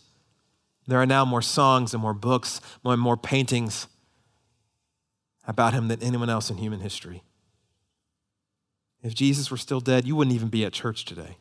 there 0.88 1.02
are 1.02 1.06
now 1.06 1.26
more 1.26 1.42
songs 1.42 1.94
and 1.94 2.02
more 2.02 2.14
books, 2.14 2.62
more 2.86 2.94
and 2.94 3.02
more 3.02 3.18
paintings 3.18 3.88
about 5.46 5.74
him 5.74 5.90
than 5.90 6.02
anyone 6.02 6.30
else 6.30 6.50
in 6.50 6.56
human 6.56 6.80
history. 6.80 7.22
If 9.04 9.14
Jesus 9.14 9.52
were 9.52 9.58
still 9.58 9.82
dead, 9.82 10.08
you 10.08 10.16
wouldn't 10.16 10.36
even 10.36 10.48
be 10.48 10.64
at 10.64 10.72
church 10.72 11.04
today. 11.04 11.36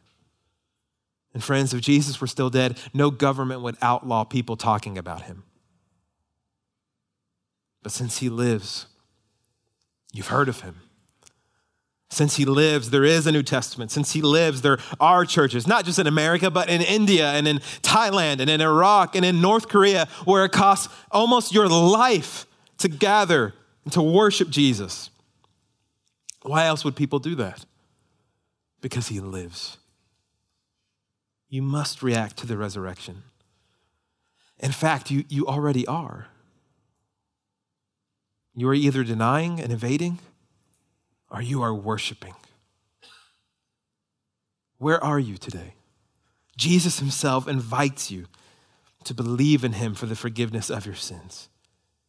And 1.32 1.44
friends, 1.44 1.72
if 1.72 1.82
Jesus 1.82 2.20
were 2.20 2.26
still 2.26 2.50
dead, 2.50 2.80
no 2.92 3.12
government 3.12 3.60
would 3.60 3.76
outlaw 3.80 4.24
people 4.24 4.56
talking 4.56 4.98
about 4.98 5.22
him. 5.22 5.44
But 7.88 7.94
since 7.94 8.18
he 8.18 8.28
lives, 8.28 8.84
you've 10.12 10.26
heard 10.26 10.50
of 10.50 10.60
him. 10.60 10.82
Since 12.10 12.36
he 12.36 12.44
lives, 12.44 12.90
there 12.90 13.02
is 13.02 13.26
a 13.26 13.32
New 13.32 13.42
Testament. 13.42 13.90
Since 13.90 14.12
he 14.12 14.20
lives, 14.20 14.60
there 14.60 14.76
are 15.00 15.24
churches, 15.24 15.66
not 15.66 15.86
just 15.86 15.98
in 15.98 16.06
America, 16.06 16.50
but 16.50 16.68
in 16.68 16.82
India 16.82 17.30
and 17.30 17.48
in 17.48 17.60
Thailand 17.80 18.40
and 18.40 18.50
in 18.50 18.60
Iraq 18.60 19.16
and 19.16 19.24
in 19.24 19.40
North 19.40 19.68
Korea, 19.68 20.06
where 20.26 20.44
it 20.44 20.52
costs 20.52 20.94
almost 21.10 21.54
your 21.54 21.66
life 21.66 22.44
to 22.76 22.90
gather 22.90 23.54
and 23.84 23.92
to 23.94 24.02
worship 24.02 24.50
Jesus. 24.50 25.08
Why 26.42 26.66
else 26.66 26.84
would 26.84 26.94
people 26.94 27.20
do 27.20 27.36
that? 27.36 27.64
Because 28.82 29.08
he 29.08 29.18
lives. 29.18 29.78
You 31.48 31.62
must 31.62 32.02
react 32.02 32.36
to 32.36 32.46
the 32.46 32.58
resurrection. 32.58 33.22
In 34.58 34.72
fact, 34.72 35.10
you, 35.10 35.24
you 35.30 35.46
already 35.46 35.86
are. 35.86 36.28
You 38.58 38.68
are 38.68 38.74
either 38.74 39.04
denying 39.04 39.60
and 39.60 39.72
evading 39.72 40.18
or 41.30 41.40
you 41.40 41.62
are 41.62 41.72
worshiping. 41.72 42.34
Where 44.78 45.02
are 45.02 45.20
you 45.20 45.36
today? 45.36 45.74
Jesus 46.56 46.98
himself 46.98 47.46
invites 47.46 48.10
you 48.10 48.26
to 49.04 49.14
believe 49.14 49.62
in 49.62 49.74
him 49.74 49.94
for 49.94 50.06
the 50.06 50.16
forgiveness 50.16 50.70
of 50.70 50.86
your 50.86 50.96
sins. 50.96 51.48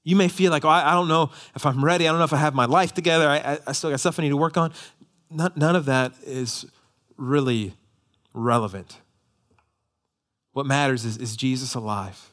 You 0.04 0.16
may 0.16 0.28
feel 0.28 0.50
like, 0.50 0.66
oh, 0.66 0.70
I, 0.70 0.93
don't 0.93 1.08
know 1.08 1.30
if 1.56 1.68
I'm 1.68 1.86
ready. 1.86 2.08
I 2.08 2.12
don't 2.12 2.18
know 2.18 2.26
if 2.26 2.34
I 2.34 2.38
have 2.38 2.56
my 2.56 2.66
life 2.66 2.95
together. 2.95 3.30
I, 3.30 3.38
I, 3.38 3.60
I 3.68 3.72
still 3.74 3.91
got 3.91 4.00
stuff 4.00 4.18
I 4.18 4.24
need 4.24 4.30
to 4.30 4.38
work 4.38 4.58
on. 4.58 4.74
None, 5.30 5.54
none 5.56 5.76
of 5.76 5.86
that 5.86 6.14
is 6.26 6.66
really 7.16 7.74
relevant. 8.34 8.97
What 10.54 10.66
matters 10.66 11.06
is, 11.06 11.18
is 11.18 11.38
Jesus 11.38 11.76
alive? 11.76 12.32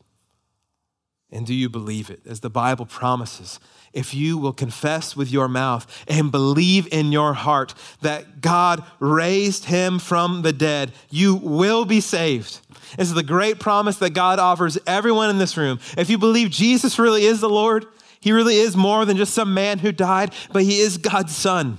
And 1.32 1.44
do 1.44 1.54
you 1.54 1.68
believe 1.68 2.08
it? 2.08 2.20
As 2.26 2.40
the 2.40 2.50
Bible 2.50 2.86
promises, 2.86 3.58
if 3.92 4.14
you 4.14 4.38
will 4.38 4.52
confess 4.52 5.16
with 5.16 5.30
your 5.30 5.48
mouth 5.48 6.04
and 6.06 6.30
believe 6.30 6.86
in 6.92 7.12
your 7.12 7.32
heart 7.32 7.74
that 8.02 8.40
God 8.40 8.84
raised 9.00 9.64
him 9.64 9.98
from 9.98 10.42
the 10.42 10.52
dead, 10.52 10.92
you 11.10 11.34
will 11.34 11.84
be 11.84 12.00
saved. 12.00 12.60
This 12.96 13.08
is 13.08 13.14
the 13.14 13.22
great 13.22 13.58
promise 13.58 13.96
that 13.96 14.10
God 14.10 14.38
offers 14.38 14.78
everyone 14.86 15.30
in 15.30 15.38
this 15.38 15.56
room. 15.56 15.80
If 15.96 16.10
you 16.10 16.18
believe 16.18 16.50
Jesus 16.50 16.98
really 16.98 17.24
is 17.24 17.40
the 17.40 17.48
Lord, 17.48 17.86
he 18.20 18.32
really 18.32 18.56
is 18.56 18.76
more 18.76 19.04
than 19.04 19.16
just 19.16 19.34
some 19.34 19.54
man 19.54 19.78
who 19.78 19.92
died, 19.92 20.32
but 20.52 20.62
he 20.62 20.80
is 20.80 20.98
God's 20.98 21.34
son. 21.34 21.78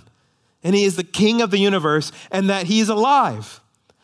And 0.64 0.76
he 0.76 0.84
is 0.84 0.96
the 0.96 1.04
king 1.04 1.42
of 1.42 1.52
the 1.52 1.60
universe, 1.60 2.12
and 2.32 2.50
that 2.50 2.66
he 2.66 2.80
is 2.80 2.90
alive. 2.90 3.62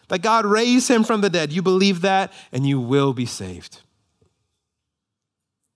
That 0.08 0.22
God 0.22 0.46
raised 0.46 0.90
him 0.90 1.04
from 1.04 1.22
the 1.22 1.30
dead. 1.30 1.52
You 1.52 1.62
believe 1.62 2.02
that, 2.02 2.32
and 2.52 2.66
you 2.68 2.80
will 2.80 3.14
be 3.14 3.26
saved. 3.26 3.82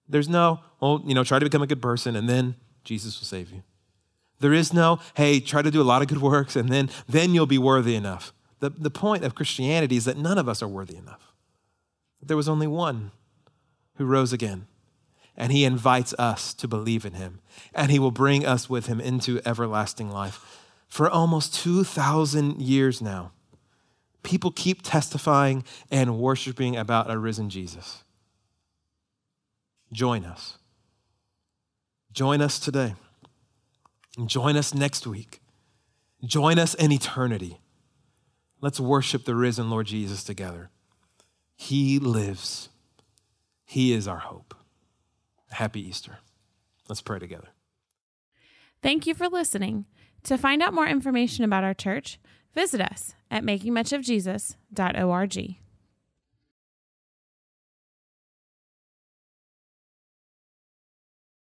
There's 0.10 0.30
no, 0.30 0.62
well, 0.80 1.02
you 1.06 1.14
know, 1.14 1.24
try 1.24 1.40
to 1.40 1.46
become 1.46 1.62
a 1.62 1.68
good 1.68 1.82
person 1.82 2.16
and 2.16 2.30
then 2.30 2.56
Jesus 2.84 3.20
will 3.20 3.26
save 3.26 3.52
you. 3.52 3.64
There 4.40 4.54
is 4.54 4.74
no, 4.74 5.00
hey, 5.16 5.40
try 5.40 5.62
to 5.62 5.72
do 5.72 5.82
a 5.82 5.84
lot 5.84 6.02
of 6.02 6.08
good 6.08 6.22
works 6.22 6.56
and 6.56 6.70
then, 6.70 6.90
then 7.08 7.34
you'll 7.34 7.46
be 7.46 7.58
worthy 7.58 7.96
enough. 7.96 8.34
The, 8.60 8.70
the 8.70 8.90
point 8.90 9.24
of 9.24 9.36
Christianity 9.36 9.98
is 9.98 10.06
that 10.06 10.18
none 10.18 10.38
of 10.38 10.50
us 10.50 10.62
are 10.64 10.68
worthy 10.68 10.96
enough. 10.96 11.34
There 12.22 12.38
was 12.38 12.50
only 12.50 12.68
one 12.68 13.12
who 13.96 14.06
rose 14.06 14.34
again, 14.34 14.68
and 15.36 15.52
he 15.52 15.66
invites 15.66 16.14
us 16.16 16.54
to 16.56 16.68
believe 16.68 17.06
in 17.06 17.14
him, 17.14 17.40
and 17.74 17.92
he 17.92 18.00
will 18.00 18.12
bring 18.12 18.46
us 18.46 18.70
with 18.70 18.88
him 18.88 19.00
into 19.00 19.40
everlasting 19.46 20.10
life. 20.10 20.64
For 20.88 21.10
almost 21.10 21.54
2,000 21.56 22.62
years 22.62 23.02
now, 23.02 23.32
people 24.24 24.52
keep 24.52 24.82
testifying 24.82 25.64
and 25.92 26.18
worshiping 26.18 26.76
about 26.76 27.10
a 27.10 27.18
risen 27.18 27.50
Jesus. 27.50 28.04
Join 29.92 30.26
us. 30.26 30.58
Join 32.12 32.42
us 32.42 32.60
today. 32.60 32.96
Join 34.26 34.58
us 34.58 34.74
next 34.74 35.06
week. 35.06 35.42
Join 36.26 36.58
us 36.58 36.74
in 36.74 36.92
eternity. 36.92 37.60
Let's 38.60 38.80
worship 38.80 39.26
the 39.26 39.36
risen 39.36 39.70
Lord 39.70 39.86
Jesus 39.86 40.24
together. 40.24 40.72
He 41.56 42.00
lives, 42.00 42.70
He 43.66 43.94
is 43.94 44.08
our 44.08 44.18
hope. 44.18 44.56
Happy 45.52 45.88
Easter. 45.88 46.18
Let's 46.90 47.02
pray 47.02 47.20
together. 47.20 47.50
Thank 48.82 49.06
you 49.06 49.14
for 49.14 49.28
listening. 49.28 49.86
To 50.24 50.38
find 50.38 50.62
out 50.62 50.74
more 50.74 50.88
information 50.88 51.46
about 51.46 51.64
our 51.64 51.74
church, 51.74 52.20
visit 52.54 52.82
us 52.82 53.16
at 53.30 53.44
makingmuchofjesus.org. 53.44 55.67